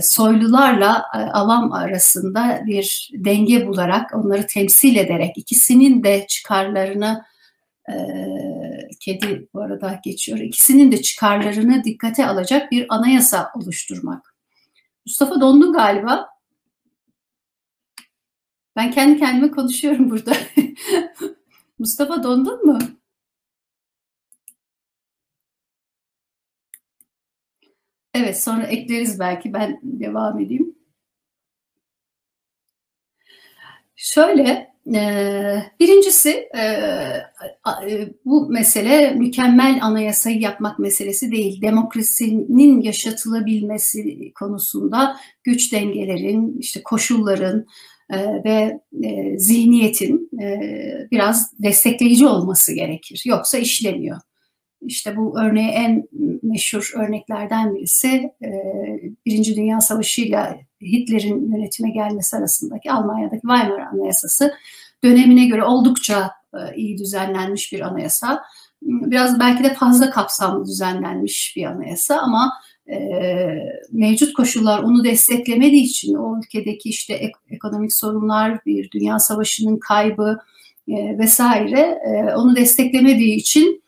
soylularla 0.01 1.03
avam 1.33 1.71
arasında 1.71 2.61
bir 2.65 3.11
denge 3.13 3.67
bularak 3.67 4.15
onları 4.15 4.47
temsil 4.47 4.95
ederek 4.95 5.38
ikisinin 5.38 6.03
de 6.03 6.25
çıkarlarını 6.27 7.25
kedi 8.99 9.47
bu 9.53 9.61
arada 9.61 9.99
geçiyor 10.03 10.39
ikisinin 10.39 10.91
de 10.91 11.01
çıkarlarını 11.01 11.83
dikkate 11.83 12.27
alacak 12.27 12.71
bir 12.71 12.85
anayasa 12.89 13.51
oluşturmak. 13.55 14.34
Mustafa 15.05 15.41
dondun 15.41 15.73
galiba. 15.73 16.29
Ben 18.75 18.91
kendi 18.91 19.19
kendime 19.19 19.51
konuşuyorum 19.51 20.09
burada. 20.09 20.33
Mustafa 21.79 22.23
dondun 22.23 22.65
mu? 22.65 22.79
Evet 28.13 28.43
sonra 28.43 28.63
ekleriz 28.63 29.19
belki 29.19 29.53
ben 29.53 29.79
devam 29.83 30.39
edeyim. 30.39 30.75
Şöyle 33.95 34.74
Birincisi 35.79 36.49
bu 38.25 38.49
mesele 38.49 39.11
mükemmel 39.11 39.79
anayasayı 39.81 40.39
yapmak 40.39 40.79
meselesi 40.79 41.31
değil. 41.31 41.61
Demokrasinin 41.61 42.81
yaşatılabilmesi 42.81 44.31
konusunda 44.39 45.17
güç 45.43 45.73
dengelerin, 45.73 46.57
işte 46.59 46.83
koşulların 46.83 47.65
ve 48.45 48.79
zihniyetin 49.37 50.29
biraz 51.11 51.51
destekleyici 51.63 52.27
olması 52.27 52.73
gerekir. 52.73 53.23
Yoksa 53.25 53.57
işlemiyor. 53.57 54.17
İşte 54.81 55.17
bu 55.17 55.39
örneği 55.39 55.69
en 55.69 56.03
meşhur 56.43 56.91
örneklerden 56.95 57.75
birisi 57.75 58.29
Birinci 59.25 59.55
Dünya 59.55 59.81
Savaşı 59.81 60.21
ile 60.21 60.65
Hitler'in 60.85 61.51
yönetime 61.51 61.89
gelmesi 61.89 62.37
arasındaki 62.37 62.91
Almanya'daki 62.91 63.41
Weimar 63.41 63.79
Anayasası 63.79 64.53
dönemine 65.03 65.45
göre 65.45 65.63
oldukça 65.63 66.31
iyi 66.75 66.97
düzenlenmiş 66.97 67.73
bir 67.73 67.81
anayasa. 67.81 68.43
Biraz 68.81 69.39
belki 69.39 69.63
de 69.63 69.73
fazla 69.73 70.09
kapsamlı 70.09 70.65
düzenlenmiş 70.65 71.53
bir 71.57 71.65
anayasa 71.65 72.17
ama 72.17 72.53
e, 72.89 72.97
mevcut 73.91 74.33
koşullar 74.33 74.79
onu 74.79 75.03
desteklemediği 75.03 75.83
için 75.83 76.15
o 76.15 76.39
ülkedeki 76.39 76.89
işte 76.89 77.13
ek, 77.13 77.33
ekonomik 77.49 77.93
sorunlar, 77.93 78.65
bir 78.65 78.91
dünya 78.91 79.19
savaşının 79.19 79.79
kaybı 79.79 80.39
e, 80.87 81.17
vesaire 81.17 81.79
e, 81.79 82.35
onu 82.35 82.55
desteklemediği 82.55 83.35
için 83.35 83.83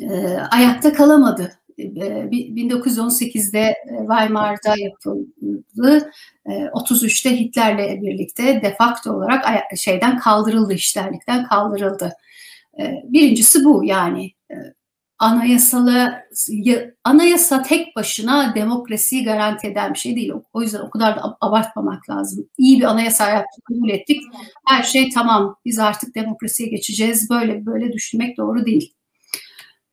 e, 0.00 0.36
ayakta 0.50 0.92
kalamadı. 0.92 1.57
1918'de 1.78 3.74
Weimar'da 3.98 4.74
yapıldı. 4.78 6.10
33'te 6.46 7.40
Hitler'le 7.40 8.02
birlikte 8.02 8.62
defakto 8.62 9.12
olarak 9.12 9.44
şeyden 9.76 10.18
kaldırıldı, 10.18 10.74
işlerlikten 10.74 11.46
kaldırıldı. 11.48 12.12
Birincisi 13.04 13.64
bu 13.64 13.84
yani 13.84 14.30
anayasalı 15.18 16.12
anayasa 17.04 17.62
tek 17.62 17.96
başına 17.96 18.54
demokrasiyi 18.54 19.24
garanti 19.24 19.66
eden 19.66 19.94
bir 19.94 19.98
şey 19.98 20.16
değil. 20.16 20.32
O 20.52 20.62
yüzden 20.62 20.80
o 20.80 20.90
kadar 20.90 21.16
da 21.16 21.36
abartmamak 21.40 22.10
lazım. 22.10 22.48
İyi 22.58 22.78
bir 22.78 22.84
anayasa 22.84 23.30
yaptık, 23.30 23.64
kabul 23.64 23.90
ettik. 23.90 24.22
Her 24.66 24.82
şey 24.82 25.10
tamam. 25.10 25.56
Biz 25.64 25.78
artık 25.78 26.14
demokrasiye 26.14 26.68
geçeceğiz. 26.68 27.30
Böyle 27.30 27.66
böyle 27.66 27.92
düşünmek 27.92 28.36
doğru 28.36 28.66
değil. 28.66 28.94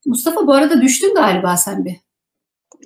Mustafa 0.05 0.47
bu 0.47 0.53
arada 0.53 0.81
düştün 0.81 1.15
galiba 1.15 1.57
sen 1.57 1.85
bir. 1.85 1.95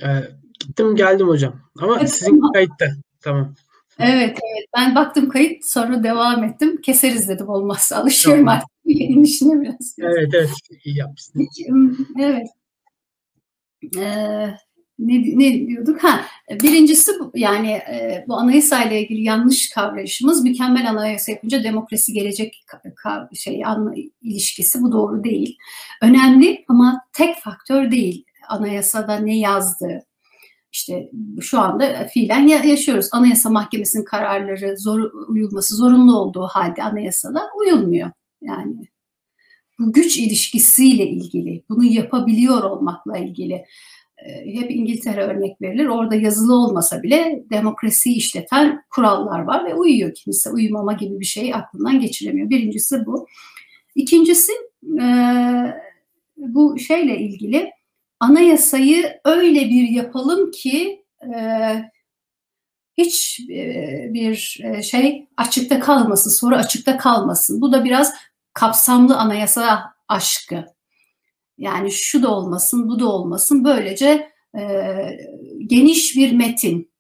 Ee, 0.03 0.21
gittim 0.60 0.95
geldim 0.95 1.27
hocam. 1.27 1.60
Ama 1.79 1.97
evet, 1.99 2.13
sizin 2.13 2.36
tamam. 2.36 2.51
kayıtta. 2.51 2.86
Tamam. 3.21 3.55
Evet, 3.99 4.39
evet. 4.43 4.65
Ben 4.77 4.95
baktım 4.95 5.29
kayıt 5.29 5.65
sonra 5.65 6.03
devam 6.03 6.43
ettim. 6.43 6.82
Keseriz 6.82 7.29
dedim 7.29 7.49
olmazsa. 7.49 7.97
Alışıyorum 7.97 8.45
tamam. 8.45 8.55
artık 8.58 8.69
inişine 8.86 9.62
biraz. 9.62 9.95
Evet, 9.99 10.29
evet. 10.34 10.49
İyi 10.84 10.97
yapmışsın. 10.97 11.47
Evet. 12.19 12.47
Ee, 13.97 14.49
ne, 14.99 15.23
ne 15.39 15.67
diyorduk? 15.67 16.03
Ha, 16.03 16.21
birincisi 16.63 17.12
yani 17.35 17.71
e, 17.71 18.25
bu 18.27 18.35
anayasa 18.35 18.83
ile 18.83 19.01
ilgili 19.01 19.23
yanlış 19.23 19.69
kavrayışımız 19.69 20.43
mükemmel 20.43 20.89
anayasa 20.89 21.31
yapınca 21.31 21.63
demokrasi 21.63 22.13
gelecek 22.13 22.65
şey 23.33 23.65
anla, 23.65 23.93
ilişkisi 24.21 24.81
bu 24.81 24.91
doğru 24.91 25.23
değil. 25.23 25.57
Önemli 26.01 26.65
ama 26.67 27.01
tek 27.13 27.38
faktör 27.38 27.91
değil. 27.91 28.25
Anayasada 28.49 29.15
ne 29.15 29.38
yazdığı, 29.38 30.05
işte 30.71 31.09
şu 31.41 31.59
anda 31.59 32.07
fiilen 32.13 32.47
yaşıyoruz. 32.47 33.09
Anayasa 33.12 33.49
Mahkemesi'nin 33.49 34.05
kararları 34.05 34.77
zor, 34.77 35.12
uyulması 35.27 35.75
zorunlu 35.75 36.19
olduğu 36.19 36.47
halde 36.47 36.83
anayasada 36.83 37.41
uyulmuyor. 37.59 38.12
Yani 38.41 38.75
bu 39.79 39.93
güç 39.93 40.17
ilişkisiyle 40.17 41.07
ilgili, 41.07 41.63
bunu 41.69 41.83
yapabiliyor 41.83 42.63
olmakla 42.63 43.17
ilgili 43.17 43.65
hep 44.25 44.71
İngiltere 44.71 45.23
örnek 45.23 45.62
verilir. 45.62 45.86
Orada 45.86 46.15
yazılı 46.15 46.55
olmasa 46.55 47.03
bile 47.03 47.43
demokrasiyi 47.51 48.15
işleten 48.15 48.84
kurallar 48.89 49.39
var 49.39 49.65
ve 49.65 49.75
uyuyor 49.75 50.13
kimse. 50.13 50.49
Uyumama 50.49 50.93
gibi 50.93 51.19
bir 51.19 51.25
şey 51.25 51.53
aklından 51.53 51.99
geçiremiyor. 51.99 52.49
Birincisi 52.49 53.05
bu. 53.05 53.27
İkincisi 53.95 54.51
bu 56.38 56.79
şeyle 56.79 57.17
ilgili 57.17 57.71
anayasayı 58.19 59.19
öyle 59.25 59.60
bir 59.60 59.89
yapalım 59.89 60.51
ki 60.51 61.05
hiç 62.97 63.39
bir 64.10 64.36
şey 64.84 65.27
açıkta 65.38 65.79
kalmasın, 65.79 66.29
soru 66.29 66.55
açıkta 66.55 66.97
kalmasın. 66.97 67.62
Bu 67.62 67.71
da 67.71 67.86
biraz 67.86 68.13
kapsamlı 68.53 69.17
anayasa 69.17 69.93
aşkı. 70.08 70.65
Yani 71.60 71.91
şu 71.91 72.24
da 72.24 72.36
olmasın, 72.36 72.89
bu 72.89 73.00
da 73.00 73.08
olmasın. 73.12 73.63
Böylece 73.63 74.32
e, 74.60 74.63
geniş 75.67 76.15
bir 76.15 76.32
metin, 76.32 76.91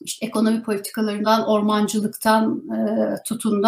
işte 0.00 0.26
ekonomi 0.26 0.62
politikalarından, 0.62 1.48
ormancılıktan 1.48 2.62
e, 2.70 2.78
tutun 3.22 3.64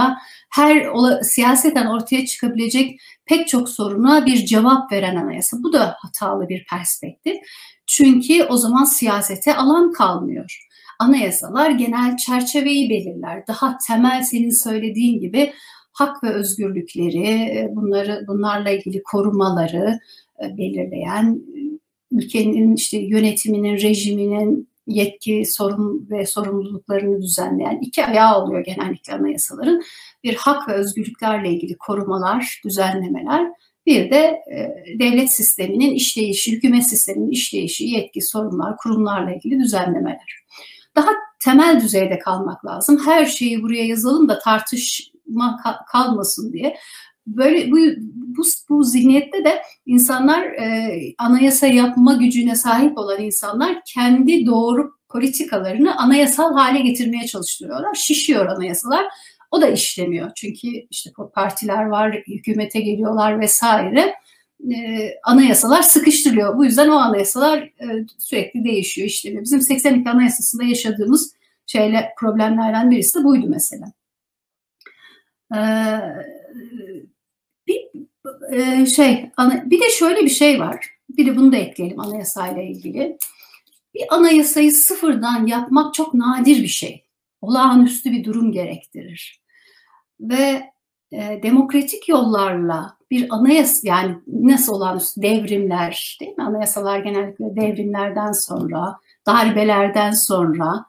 her 0.51 0.87
ola, 0.87 1.25
siyaseten 1.25 1.87
ortaya 1.87 2.27
çıkabilecek 2.27 3.01
pek 3.25 3.49
çok 3.49 3.69
soruna 3.69 4.27
bir 4.27 4.47
cevap 4.47 4.93
veren 4.93 5.17
anayasa. 5.17 5.57
Bu 5.63 5.73
da 5.73 5.97
hatalı 5.99 6.49
bir 6.49 6.67
perspektif. 6.67 7.37
Çünkü 7.87 8.45
o 8.45 8.57
zaman 8.57 8.85
siyasete 8.85 9.57
alan 9.57 9.93
kalmıyor. 9.93 10.65
Anayasalar 10.99 11.71
genel 11.71 12.17
çerçeveyi 12.17 12.91
belirler. 12.91 13.47
Daha 13.47 13.79
temel 13.87 14.23
senin 14.23 14.63
söylediğin 14.65 15.21
gibi 15.21 15.53
hak 15.99 16.25
ve 16.25 16.31
özgürlükleri, 16.31 17.29
e, 17.29 17.69
bunları 17.71 18.25
bunlarla 18.29 18.71
ilgili 18.71 19.03
korumaları 19.03 19.99
e, 20.45 20.57
belirleyen 20.59 21.43
ülkenin 22.13 22.75
işte 22.75 22.99
yönetiminin, 22.99 23.77
rejiminin 23.77 24.69
yetki, 24.87 25.45
sorun 25.47 26.07
ve 26.11 26.27
sorumluluklarını 26.27 27.23
düzenleyen 27.23 27.79
iki 27.83 28.05
ayağı 28.05 28.43
oluyor 28.43 28.65
genellikle 28.65 29.13
anayasaların. 29.13 29.83
Bir 30.25 30.35
hak 30.35 30.69
ve 30.69 30.73
özgürlüklerle 30.73 31.51
ilgili 31.51 31.77
korumalar, 31.77 32.61
düzenlemeler, 32.65 33.49
bir 33.87 34.11
de 34.11 34.43
e, 34.53 34.85
devlet 34.99 35.33
sisteminin 35.33 35.91
işleyişi, 35.91 36.53
hükümet 36.53 36.87
sisteminin 36.87 37.31
işleyişi, 37.31 37.85
yetki, 37.85 38.23
sorunlar, 38.23 38.77
kurumlarla 38.77 39.35
ilgili 39.35 39.59
düzenlemeler. 39.59 40.45
Daha 40.97 41.11
temel 41.41 41.81
düzeyde 41.81 42.19
kalmak 42.19 42.65
lazım. 42.65 43.01
Her 43.05 43.27
şeyi 43.27 43.63
buraya 43.63 43.85
yazalım 43.85 44.29
da 44.29 44.39
tartış 44.39 45.11
kalmasın 45.93 46.53
diye. 46.53 46.77
Böyle 47.27 47.71
bu, 47.71 47.77
bu, 48.37 48.43
bu 48.69 48.85
zihniyette 48.85 49.45
de 49.45 49.63
insanlar 49.87 50.43
e, 50.43 50.99
anayasa 51.19 51.67
yapma 51.67 52.13
gücüne 52.15 52.57
sahip 52.57 52.99
olan 52.99 53.23
insanlar 53.23 53.81
kendi 53.95 54.47
doğru 54.47 54.91
politikalarını 55.09 55.97
anayasal 55.97 56.55
hale 56.55 56.81
getirmeye 56.81 57.27
çalışıyorlar. 57.27 57.95
Şişiyor 57.95 58.47
anayasalar. 58.47 59.07
O 59.51 59.61
da 59.61 59.69
işlemiyor. 59.69 60.31
Çünkü 60.37 60.69
işte 60.91 61.11
partiler 61.35 61.85
var, 61.85 62.23
hükümete 62.27 62.81
geliyorlar 62.81 63.41
vesaire. 63.41 64.15
E, 64.71 65.11
anayasalar 65.25 65.83
sıkıştırılıyor. 65.83 66.59
Bu 66.59 66.65
yüzden 66.65 66.89
o 66.89 66.97
anayasalar 66.97 67.59
e, 67.59 68.07
sürekli 68.19 68.65
değişiyor, 68.65 69.09
işlemiyor. 69.09 69.45
Bizim 69.45 69.61
82 69.61 70.11
Anayasası'nda 70.11 70.65
yaşadığımız 70.65 71.33
şeyle 71.67 72.15
problemlerden 72.19 72.91
birisi 72.91 73.19
de 73.19 73.25
buydu 73.25 73.47
mesela. 73.49 73.93
Ee, 75.55 76.01
bir 77.67 77.89
e, 78.53 78.87
şey 78.87 79.31
bir 79.65 79.81
de 79.81 79.91
şöyle 79.91 80.21
bir 80.21 80.29
şey 80.29 80.61
var. 80.61 80.87
Bir 81.09 81.27
de 81.27 81.37
bunu 81.37 81.53
da 81.53 81.57
ekleyelim 81.57 82.01
anayasayla 82.01 82.63
ilgili. 82.63 83.19
Bir 83.95 84.03
anayasayı 84.11 84.73
sıfırdan 84.73 85.47
yapmak 85.47 85.95
çok 85.95 86.15
nadir 86.15 86.63
bir 86.63 86.69
şey. 86.69 87.05
Olağanüstü 87.41 88.13
bir 88.13 88.25
durum 88.25 88.53
gerektirir. 88.53 89.43
Ve 90.21 90.73
e, 91.13 91.41
demokratik 91.43 92.09
yollarla 92.09 92.97
bir 93.11 93.27
anayasa 93.31 93.89
yani 93.89 94.17
nasıl 94.27 94.75
olağanüstü 94.75 95.23
devrimler 95.23 96.19
değil 96.21 96.37
mi? 96.37 96.45
Anayasalar 96.45 96.99
genellikle 96.99 97.57
devrimlerden 97.57 98.33
sonra, 98.33 98.97
darbelerden 99.27 100.11
sonra 100.11 100.85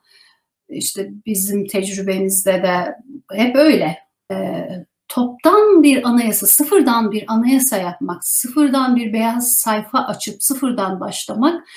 işte 0.69 1.11
bizim 1.25 1.67
tecrübemizde 1.67 2.53
de 2.53 2.95
hep 3.31 3.55
öyle 3.55 4.08
e, 4.31 4.67
toptan 5.07 5.83
bir 5.83 6.09
anayasa, 6.09 6.47
sıfırdan 6.47 7.11
bir 7.11 7.25
anayasa 7.27 7.77
yapmak, 7.77 8.25
sıfırdan 8.25 8.95
bir 8.95 9.13
beyaz 9.13 9.51
sayfa 9.51 9.99
açıp 9.99 10.43
sıfırdan 10.43 10.99
başlamak 10.99 11.67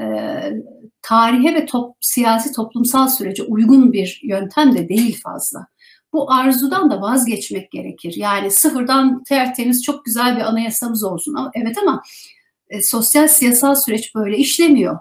e, 0.00 0.04
tarihe 1.02 1.54
ve 1.54 1.66
top, 1.66 1.96
siyasi 2.00 2.52
toplumsal 2.52 3.08
sürece 3.08 3.42
uygun 3.42 3.92
bir 3.92 4.20
yöntem 4.24 4.74
de 4.74 4.88
değil 4.88 5.20
fazla. 5.22 5.66
Bu 6.12 6.32
arzudan 6.32 6.90
da 6.90 7.00
vazgeçmek 7.00 7.70
gerekir. 7.70 8.14
Yani 8.16 8.50
sıfırdan 8.50 9.24
tertemiz 9.24 9.82
çok 9.82 10.04
güzel 10.04 10.36
bir 10.36 10.40
anayasamız 10.40 11.04
olsun. 11.04 11.36
Evet 11.54 11.78
ama 11.82 12.02
e, 12.68 12.82
sosyal 12.82 13.28
siyasal 13.28 13.74
süreç 13.74 14.14
böyle 14.14 14.36
işlemiyor. 14.36 14.98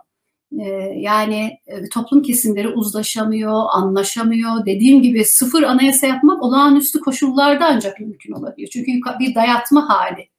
Ee, 0.58 0.66
yani 0.98 1.60
e, 1.68 1.90
toplum 1.90 2.22
kesimleri 2.22 2.68
uzlaşamıyor, 2.68 3.64
anlaşamıyor. 3.72 4.66
Dediğim 4.66 5.02
gibi 5.02 5.26
sıfır 5.26 5.64
anayasa 5.64 6.08
yapmak 6.08 6.44
olağanüstü 6.44 7.00
koşullarda 7.00 7.66
ancak 7.66 8.00
mümkün 8.00 8.34
olabiliyor. 8.34 8.70
Çünkü 8.70 8.92
bir 9.20 9.36
dayatma 9.36 9.90
hali, 9.90 10.30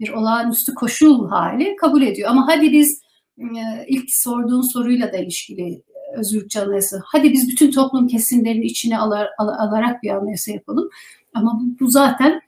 bir 0.00 0.08
olağanüstü 0.08 0.74
koşul 0.74 1.28
hali 1.28 1.76
kabul 1.76 2.02
ediyor. 2.02 2.30
Ama 2.30 2.48
hadi 2.48 2.72
biz 2.72 3.02
e, 3.38 3.86
ilk 3.88 4.10
sorduğun 4.10 4.62
soruyla 4.62 5.12
da 5.12 5.16
ilişkili 5.16 5.82
özgürlükçü 6.16 6.60
anayasa. 6.60 7.00
Hadi 7.04 7.32
biz 7.32 7.48
bütün 7.48 7.70
toplum 7.70 8.08
kesimlerini 8.08 8.64
içine 8.64 8.98
alar, 8.98 9.28
alarak 9.38 10.02
bir 10.02 10.10
anayasa 10.10 10.52
yapalım. 10.52 10.88
Ama 11.34 11.60
bu, 11.60 11.84
bu 11.84 11.90
zaten 11.90 12.40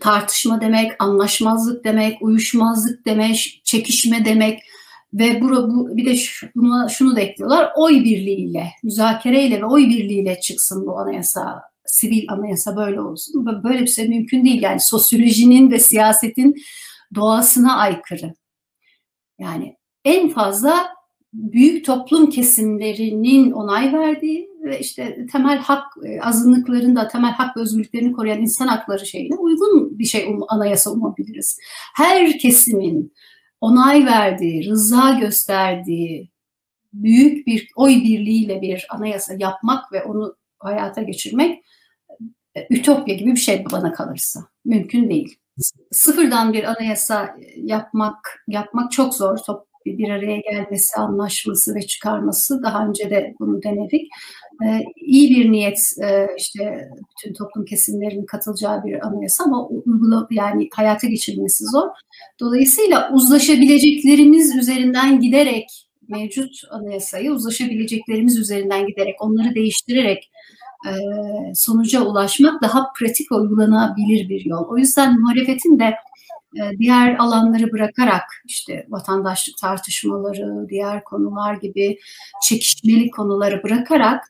tartışma 0.00 0.60
demek, 0.60 0.92
anlaşmazlık 0.98 1.84
demek, 1.84 2.22
uyuşmazlık 2.22 3.06
demek, 3.06 3.60
çekişme 3.64 4.24
demek, 4.24 4.62
ve 5.18 5.40
bu, 5.40 5.48
bu 5.50 5.96
bir 5.96 6.06
de 6.06 6.16
şunu, 6.16 6.90
şunu 6.90 7.16
da 7.16 7.20
ekliyorlar. 7.20 7.72
Oy 7.76 8.04
birliğiyle, 8.04 8.66
müzakereyle 8.82 9.60
ve 9.60 9.64
oy 9.64 9.88
birliğiyle 9.88 10.40
çıksın 10.40 10.86
bu 10.86 10.98
anayasa. 10.98 11.62
Sivil 11.86 12.24
anayasa 12.28 12.76
böyle 12.76 13.00
olsun. 13.00 13.46
Böyle 13.64 13.80
bir 13.80 13.86
şey 13.86 14.08
mümkün 14.08 14.44
değil. 14.44 14.62
Yani 14.62 14.80
sosyolojinin 14.80 15.70
ve 15.70 15.78
siyasetin 15.78 16.54
doğasına 17.14 17.76
aykırı. 17.76 18.34
Yani 19.38 19.76
en 20.04 20.28
fazla 20.28 20.96
büyük 21.32 21.84
toplum 21.84 22.30
kesimlerinin 22.30 23.52
onay 23.52 23.92
verdiği 23.92 24.48
ve 24.64 24.80
işte 24.80 25.26
temel 25.32 25.58
hak 25.58 25.84
e, 26.04 26.20
azınlıklarında 26.20 27.08
temel 27.08 27.32
hak 27.32 27.56
ve 27.56 27.60
özgürlüklerini 27.60 28.12
koruyan 28.12 28.40
insan 28.40 28.66
hakları 28.66 29.06
şeyine 29.06 29.36
uygun 29.36 29.98
bir 29.98 30.04
şey 30.04 30.26
um, 30.26 30.40
anayasa 30.48 30.90
umabiliriz. 30.90 31.58
Her 31.94 32.38
kesimin 32.38 33.12
onay 33.60 34.06
verdiği, 34.06 34.70
rıza 34.70 35.10
gösterdiği 35.10 36.30
büyük 36.92 37.46
bir 37.46 37.68
oy 37.76 37.94
birliğiyle 37.94 38.62
bir 38.62 38.86
anayasa 38.90 39.34
yapmak 39.38 39.92
ve 39.92 40.04
onu 40.04 40.36
hayata 40.58 41.02
geçirmek 41.02 41.64
e, 42.54 42.66
ütopya 42.70 43.14
gibi 43.14 43.30
bir 43.30 43.40
şey 43.40 43.64
bana 43.72 43.92
kalırsa. 43.92 44.40
Mümkün 44.64 45.10
değil. 45.10 45.38
Sıfırdan 45.92 46.52
bir 46.52 46.64
anayasa 46.64 47.36
yapmak 47.56 48.44
yapmak 48.48 48.92
çok 48.92 49.14
zor. 49.14 49.38
Top, 49.38 49.68
bir 49.86 50.10
araya 50.10 50.36
gelmesi, 50.36 50.96
anlaşması 50.96 51.74
ve 51.74 51.82
çıkarması 51.82 52.62
daha 52.62 52.86
önce 52.86 53.10
de 53.10 53.34
bunu 53.40 53.62
denedik. 53.62 54.08
Ee, 54.64 54.80
iyi 54.96 55.30
bir 55.30 55.52
niyet 55.52 55.78
e, 56.02 56.26
işte 56.38 56.88
bütün 57.10 57.34
toplum 57.34 57.64
kesimlerinin 57.64 58.26
katılacağı 58.26 58.84
bir 58.84 59.06
anayasa 59.06 59.44
ama 59.44 59.66
uygula 59.68 60.26
yani 60.30 60.68
hayata 60.74 61.06
geçirilmesi 61.06 61.64
zor. 61.64 61.88
Dolayısıyla 62.40 63.10
uzlaşabileceklerimiz 63.12 64.56
üzerinden 64.56 65.20
giderek 65.20 65.86
mevcut 66.08 66.52
anayasayı 66.70 67.32
uzlaşabileceklerimiz 67.32 68.38
üzerinden 68.38 68.86
giderek 68.86 69.14
onları 69.20 69.54
değiştirerek 69.54 70.30
e, 70.86 70.92
sonuca 71.54 72.02
ulaşmak 72.02 72.62
daha 72.62 72.92
pratik 72.98 73.32
uygulanabilir 73.32 74.28
bir 74.28 74.44
yol. 74.44 74.64
O 74.68 74.78
yüzden 74.78 75.20
muhalefetin 75.20 75.78
de 75.78 75.84
e, 75.84 75.94
diğer 76.78 77.16
alanları 77.16 77.72
bırakarak 77.72 78.22
işte 78.44 78.86
vatandaşlık 78.88 79.56
tartışmaları, 79.58 80.68
diğer 80.68 81.04
konular 81.04 81.54
gibi 81.54 81.98
çekişmeli 82.42 83.10
konuları 83.10 83.62
bırakarak 83.62 84.24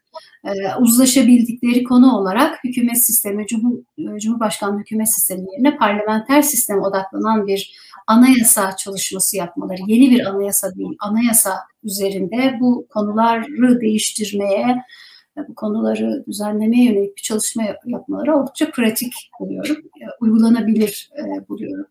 e, 0.45 0.75
uzlaşabildikleri 0.81 1.85
konu 1.85 2.17
olarak 2.17 2.65
hükümet 2.65 3.07
sistemi, 3.07 3.47
Cumhur, 3.47 3.79
e, 3.99 4.19
Cumhurbaşkanlığı 4.21 4.79
hükümet 4.79 5.15
sistemi 5.15 5.53
yerine 5.53 5.77
parlamenter 5.77 6.43
sisteme 6.43 6.81
odaklanan 6.81 7.47
bir 7.47 7.73
anayasa 8.07 8.77
çalışması 8.77 9.37
yapmaları, 9.37 9.79
yeni 9.87 10.11
bir 10.11 10.27
anayasa 10.27 10.75
değil, 10.75 10.97
anayasa 11.01 11.55
üzerinde 11.85 12.57
bu 12.61 12.87
konuları 12.89 13.81
değiştirmeye, 13.81 14.77
bu 15.49 15.55
konuları 15.55 16.25
düzenlemeye 16.29 16.85
yönelik 16.85 17.17
bir 17.17 17.23
çalışma 17.23 17.63
yapmaları 17.87 18.37
oldukça 18.37 18.71
pratik 18.71 19.13
buluyorum, 19.41 19.77
uygulanabilir 20.21 21.11
buluyorum. 21.49 21.87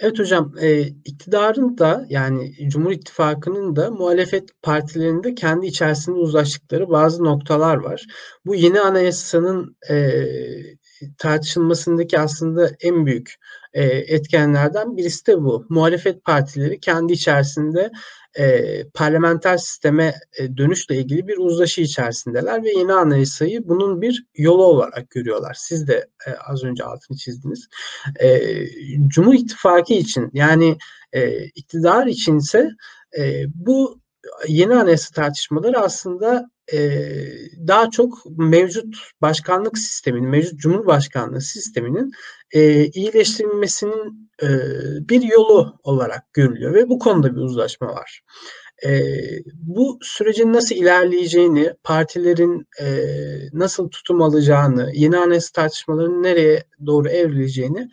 Evet 0.00 0.18
hocam, 0.18 0.54
e, 0.60 0.80
iktidarın 0.80 1.78
da 1.78 2.06
yani 2.08 2.68
Cumhur 2.68 2.92
İttifakı'nın 2.92 3.76
da 3.76 3.90
muhalefet 3.90 4.62
partilerinin 4.62 5.22
de 5.24 5.34
kendi 5.34 5.66
içerisinde 5.66 6.16
uzlaştıkları 6.16 6.90
bazı 6.90 7.24
noktalar 7.24 7.76
var. 7.76 8.06
Bu 8.46 8.54
yeni 8.54 8.80
anayasanın 8.80 9.76
e, 9.90 10.24
tartışılmasındaki 11.18 12.18
aslında 12.18 12.70
en 12.80 13.06
büyük 13.06 13.34
e, 13.72 13.84
etkenlerden 13.84 14.96
birisi 14.96 15.26
de 15.26 15.42
bu. 15.42 15.66
Muhalefet 15.68 16.24
partileri 16.24 16.80
kendi 16.80 17.12
içerisinde 17.12 17.90
e, 18.38 18.84
parlamenter 18.94 19.56
sisteme 19.56 20.14
e, 20.38 20.56
dönüşle 20.56 20.96
ilgili 20.96 21.28
bir 21.28 21.36
uzlaşı 21.38 21.80
içerisindeler 21.80 22.64
ve 22.64 22.70
yeni 22.70 22.92
anayasayı 22.92 23.68
bunun 23.68 24.02
bir 24.02 24.26
yolu 24.34 24.64
olarak 24.64 25.10
görüyorlar. 25.10 25.54
Siz 25.58 25.88
de 25.88 26.08
e, 26.26 26.30
az 26.30 26.64
önce 26.64 26.84
altını 26.84 27.16
çizdiniz. 27.16 27.68
E, 28.20 28.40
Cumhur 29.08 29.34
İttifakı 29.34 29.92
için 29.92 30.30
yani 30.32 30.78
e, 31.12 31.44
iktidar 31.44 32.06
içinse 32.06 32.70
e, 33.18 33.44
bu 33.54 34.00
yeni 34.48 34.74
anayasa 34.74 35.14
tartışmaları 35.14 35.80
aslında 35.80 36.50
e, 36.72 36.78
daha 37.68 37.90
çok 37.90 38.18
mevcut 38.38 38.96
başkanlık 39.22 39.78
sisteminin, 39.78 40.28
mevcut 40.28 40.60
cumhurbaşkanlığı 40.60 41.40
sisteminin 41.40 42.12
e, 42.52 42.86
iyileştirilmesinin 42.86 44.30
e, 44.42 44.48
bir 45.08 45.22
yolu 45.22 45.78
olarak 45.82 46.32
görülüyor 46.32 46.74
ve 46.74 46.88
bu 46.88 46.98
konuda 46.98 47.36
bir 47.36 47.40
uzlaşma 47.40 47.86
var. 47.86 48.22
E, 48.86 49.12
bu 49.54 49.98
sürecin 50.02 50.52
nasıl 50.52 50.74
ilerleyeceğini, 50.74 51.72
partilerin 51.84 52.66
e, 52.80 52.86
nasıl 53.52 53.90
tutum 53.90 54.22
alacağını, 54.22 54.90
yeni 54.94 55.18
anayasa 55.18 55.52
tartışmalarının 55.52 56.22
nereye 56.22 56.64
doğru 56.86 57.08
evrileceğini 57.08 57.88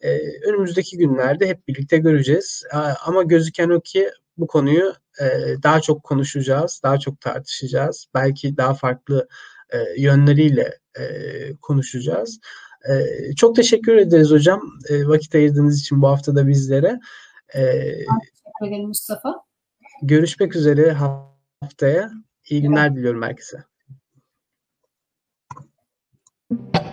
e, 0.00 0.18
önümüzdeki 0.48 0.98
günlerde 0.98 1.48
hep 1.48 1.68
birlikte 1.68 1.98
göreceğiz. 1.98 2.64
Ama 3.06 3.22
gözüken 3.22 3.68
o 3.68 3.80
ki 3.80 4.10
bu 4.36 4.46
konuyu 4.46 4.94
e, 5.20 5.56
daha 5.62 5.80
çok 5.80 6.02
konuşacağız, 6.02 6.80
daha 6.84 6.98
çok 6.98 7.20
tartışacağız. 7.20 8.06
Belki 8.14 8.56
daha 8.56 8.74
farklı 8.74 9.28
e, 9.70 10.02
yönleriyle 10.02 10.78
e, 10.98 11.04
konuşacağız. 11.56 12.40
Çok 13.36 13.56
teşekkür 13.56 13.96
ederiz 13.96 14.30
hocam 14.30 14.60
vakit 14.90 15.34
ayırdığınız 15.34 15.80
için 15.80 16.02
bu 16.02 16.08
hafta 16.08 16.36
da 16.36 16.48
bizlere. 16.48 17.00
Teşekkür 17.52 18.66
ederim 18.68 18.86
Mustafa. 18.86 19.34
Görüşmek 20.02 20.56
üzere 20.56 20.92
haftaya. 20.92 22.10
İyi 22.50 22.62
günler 22.62 22.86
evet. 22.86 22.96
diliyorum 22.96 23.22
herkese. 23.22 23.64
Thank 26.50 26.76
you. 26.76 26.89